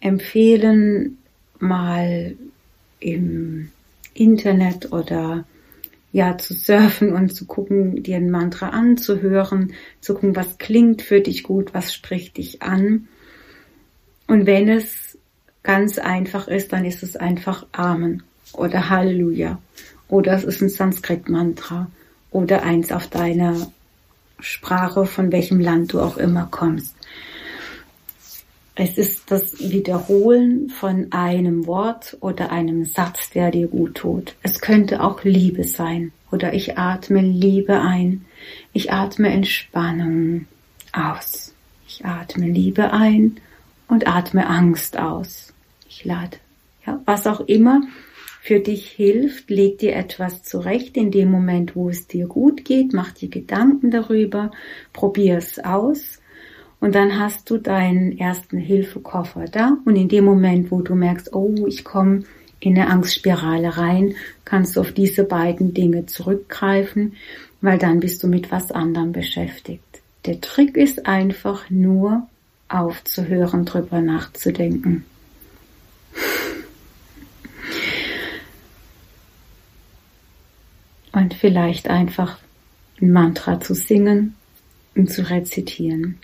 empfehlen, 0.00 1.18
mal 1.58 2.34
im 2.98 3.70
Internet 4.14 4.90
oder 4.90 5.44
ja 6.12 6.38
zu 6.38 6.54
surfen 6.54 7.12
und 7.12 7.34
zu 7.34 7.44
gucken, 7.44 8.02
dir 8.02 8.16
ein 8.16 8.30
Mantra 8.30 8.70
anzuhören, 8.70 9.74
zu 10.00 10.14
gucken, 10.14 10.34
was 10.34 10.56
klingt 10.56 11.02
für 11.02 11.20
dich 11.20 11.42
gut, 11.42 11.74
was 11.74 11.92
spricht 11.92 12.38
dich 12.38 12.62
an. 12.62 13.06
Und 14.28 14.46
wenn 14.46 14.70
es 14.70 15.03
ganz 15.64 15.98
einfach 15.98 16.46
ist, 16.46 16.72
dann 16.72 16.84
ist 16.84 17.02
es 17.02 17.16
einfach 17.16 17.66
Amen 17.72 18.22
oder 18.52 18.90
Halleluja 18.90 19.58
oder 20.08 20.34
es 20.34 20.44
ist 20.44 20.60
ein 20.60 20.68
Sanskrit-Mantra 20.68 21.90
oder 22.30 22.62
eins 22.62 22.92
auf 22.92 23.08
deiner 23.08 23.72
Sprache, 24.38 25.06
von 25.06 25.32
welchem 25.32 25.58
Land 25.58 25.92
du 25.92 26.00
auch 26.00 26.18
immer 26.18 26.46
kommst. 26.50 26.94
Es 28.76 28.98
ist 28.98 29.30
das 29.30 29.58
Wiederholen 29.60 30.68
von 30.68 31.12
einem 31.12 31.66
Wort 31.66 32.16
oder 32.20 32.50
einem 32.50 32.84
Satz, 32.84 33.30
der 33.30 33.50
dir 33.52 33.68
gut 33.68 33.94
tut. 33.94 34.34
Es 34.42 34.60
könnte 34.60 35.02
auch 35.02 35.22
Liebe 35.22 35.64
sein 35.64 36.12
oder 36.30 36.52
ich 36.52 36.76
atme 36.76 37.22
Liebe 37.22 37.80
ein. 37.80 38.24
Ich 38.72 38.92
atme 38.92 39.30
Entspannung 39.30 40.46
aus. 40.92 41.54
Ich 41.86 42.04
atme 42.04 42.48
Liebe 42.48 42.92
ein 42.92 43.36
und 43.86 44.08
atme 44.08 44.48
Angst 44.48 44.98
aus 44.98 45.53
ich 45.94 46.04
lade. 46.04 46.36
Ja, 46.86 47.00
was 47.04 47.26
auch 47.26 47.40
immer 47.40 47.82
für 48.42 48.60
dich 48.60 48.90
hilft, 48.90 49.48
leg 49.48 49.78
dir 49.78 49.96
etwas 49.96 50.42
zurecht 50.42 50.96
in 50.96 51.10
dem 51.10 51.30
Moment, 51.30 51.74
wo 51.74 51.88
es 51.88 52.06
dir 52.06 52.26
gut 52.26 52.64
geht, 52.64 52.92
mach 52.92 53.12
dir 53.12 53.28
Gedanken 53.28 53.90
darüber, 53.90 54.50
probier 54.92 55.38
es 55.38 55.58
aus 55.58 56.20
und 56.80 56.94
dann 56.94 57.18
hast 57.18 57.48
du 57.48 57.56
deinen 57.56 58.18
ersten 58.18 58.58
Hilfekoffer 58.58 59.46
da 59.46 59.78
und 59.86 59.96
in 59.96 60.08
dem 60.08 60.26
Moment, 60.26 60.70
wo 60.70 60.82
du 60.82 60.94
merkst, 60.94 61.32
oh, 61.32 61.66
ich 61.66 61.84
komme 61.84 62.24
in 62.60 62.76
eine 62.78 62.90
Angstspirale 62.90 63.78
rein, 63.78 64.14
kannst 64.44 64.76
du 64.76 64.80
auf 64.80 64.92
diese 64.92 65.24
beiden 65.24 65.72
Dinge 65.72 66.06
zurückgreifen, 66.06 67.14
weil 67.62 67.78
dann 67.78 68.00
bist 68.00 68.22
du 68.22 68.28
mit 68.28 68.50
was 68.50 68.70
anderem 68.70 69.12
beschäftigt. 69.12 70.02
Der 70.26 70.40
Trick 70.40 70.76
ist 70.76 71.06
einfach 71.06 71.70
nur 71.70 72.26
aufzuhören, 72.68 73.64
drüber 73.64 74.00
nachzudenken. 74.00 75.04
Und 81.14 81.32
vielleicht 81.32 81.88
einfach 81.88 82.38
ein 83.00 83.12
Mantra 83.12 83.60
zu 83.60 83.72
singen 83.72 84.34
und 84.96 85.12
zu 85.12 85.30
rezitieren. 85.30 86.18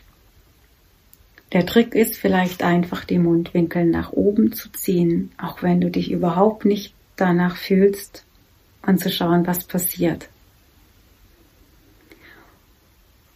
Der 1.52 1.64
Trick 1.64 1.94
ist 1.94 2.16
vielleicht 2.16 2.64
einfach 2.64 3.04
die 3.04 3.20
Mundwinkel 3.20 3.84
nach 3.84 4.12
oben 4.12 4.52
zu 4.52 4.70
ziehen, 4.72 5.30
auch 5.38 5.62
wenn 5.62 5.80
du 5.80 5.90
dich 5.90 6.10
überhaupt 6.10 6.64
nicht 6.64 6.92
danach 7.14 7.56
fühlst 7.56 8.24
und 8.84 8.98
zu 8.98 9.10
schauen, 9.10 9.46
was 9.46 9.64
passiert. 9.64 10.28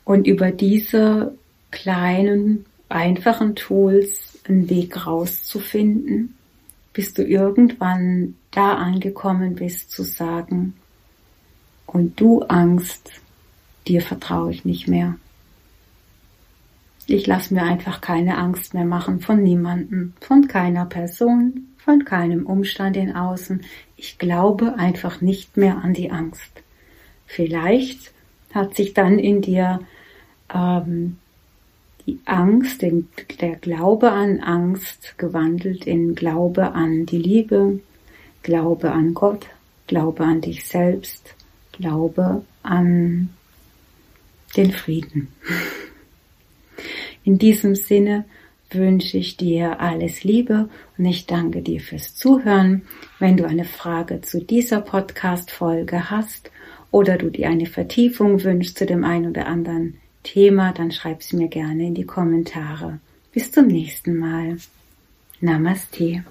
Und 0.04 0.26
über 0.26 0.50
diese 0.50 1.34
kleinen, 1.70 2.66
einfachen 2.88 3.54
Tools 3.54 4.40
einen 4.48 4.68
Weg 4.68 5.06
rauszufinden, 5.06 6.34
bis 6.92 7.14
du 7.14 7.24
irgendwann 7.24 8.34
da 8.50 8.74
angekommen 8.74 9.54
bist 9.54 9.92
zu 9.92 10.02
sagen, 10.02 10.74
und 11.94 12.20
du 12.20 12.42
Angst, 12.42 13.12
dir 13.86 14.02
vertraue 14.02 14.50
ich 14.50 14.64
nicht 14.64 14.88
mehr. 14.88 15.14
Ich 17.06 17.26
lasse 17.26 17.54
mir 17.54 17.62
einfach 17.62 18.00
keine 18.00 18.36
Angst 18.36 18.74
mehr 18.74 18.84
machen 18.84 19.20
von 19.20 19.42
niemandem, 19.42 20.12
von 20.20 20.48
keiner 20.48 20.86
Person, 20.86 21.68
von 21.78 22.04
keinem 22.04 22.46
Umstand 22.46 22.96
in 22.96 23.14
außen. 23.14 23.62
Ich 23.96 24.18
glaube 24.18 24.74
einfach 24.76 25.20
nicht 25.20 25.56
mehr 25.56 25.84
an 25.84 25.94
die 25.94 26.10
Angst. 26.10 26.50
Vielleicht 27.26 28.12
hat 28.52 28.74
sich 28.74 28.92
dann 28.92 29.20
in 29.20 29.40
dir 29.40 29.80
ähm, 30.52 31.18
die 32.06 32.18
Angst, 32.24 32.82
den, 32.82 33.08
der 33.40 33.54
Glaube 33.54 34.10
an 34.10 34.40
Angst 34.40 35.16
gewandelt 35.16 35.86
in 35.86 36.16
Glaube 36.16 36.72
an 36.72 37.06
die 37.06 37.18
Liebe, 37.18 37.78
Glaube 38.42 38.90
an 38.90 39.14
Gott, 39.14 39.46
Glaube 39.86 40.24
an 40.24 40.40
dich 40.40 40.64
selbst, 40.64 41.33
Glaube 41.76 42.44
an 42.62 43.30
den 44.56 44.70
Frieden. 44.72 45.28
In 47.24 47.38
diesem 47.38 47.74
Sinne 47.74 48.24
wünsche 48.70 49.18
ich 49.18 49.36
dir 49.36 49.80
alles 49.80 50.24
Liebe 50.24 50.68
und 50.98 51.04
ich 51.04 51.26
danke 51.26 51.62
dir 51.62 51.80
fürs 51.80 52.14
Zuhören. 52.14 52.82
Wenn 53.18 53.36
du 53.36 53.46
eine 53.46 53.64
Frage 53.64 54.20
zu 54.20 54.42
dieser 54.42 54.80
Podcast-Folge 54.80 56.10
hast 56.10 56.50
oder 56.90 57.16
du 57.16 57.30
dir 57.30 57.48
eine 57.48 57.66
Vertiefung 57.66 58.42
wünschst 58.42 58.78
zu 58.78 58.86
dem 58.86 59.04
einen 59.04 59.30
oder 59.30 59.46
anderen 59.46 59.98
Thema, 60.22 60.72
dann 60.72 60.92
schreib 60.92 61.20
es 61.20 61.32
mir 61.32 61.48
gerne 61.48 61.86
in 61.86 61.94
die 61.94 62.06
Kommentare. 62.06 63.00
Bis 63.32 63.50
zum 63.50 63.66
nächsten 63.66 64.16
Mal. 64.16 64.58
Namaste. 65.40 66.24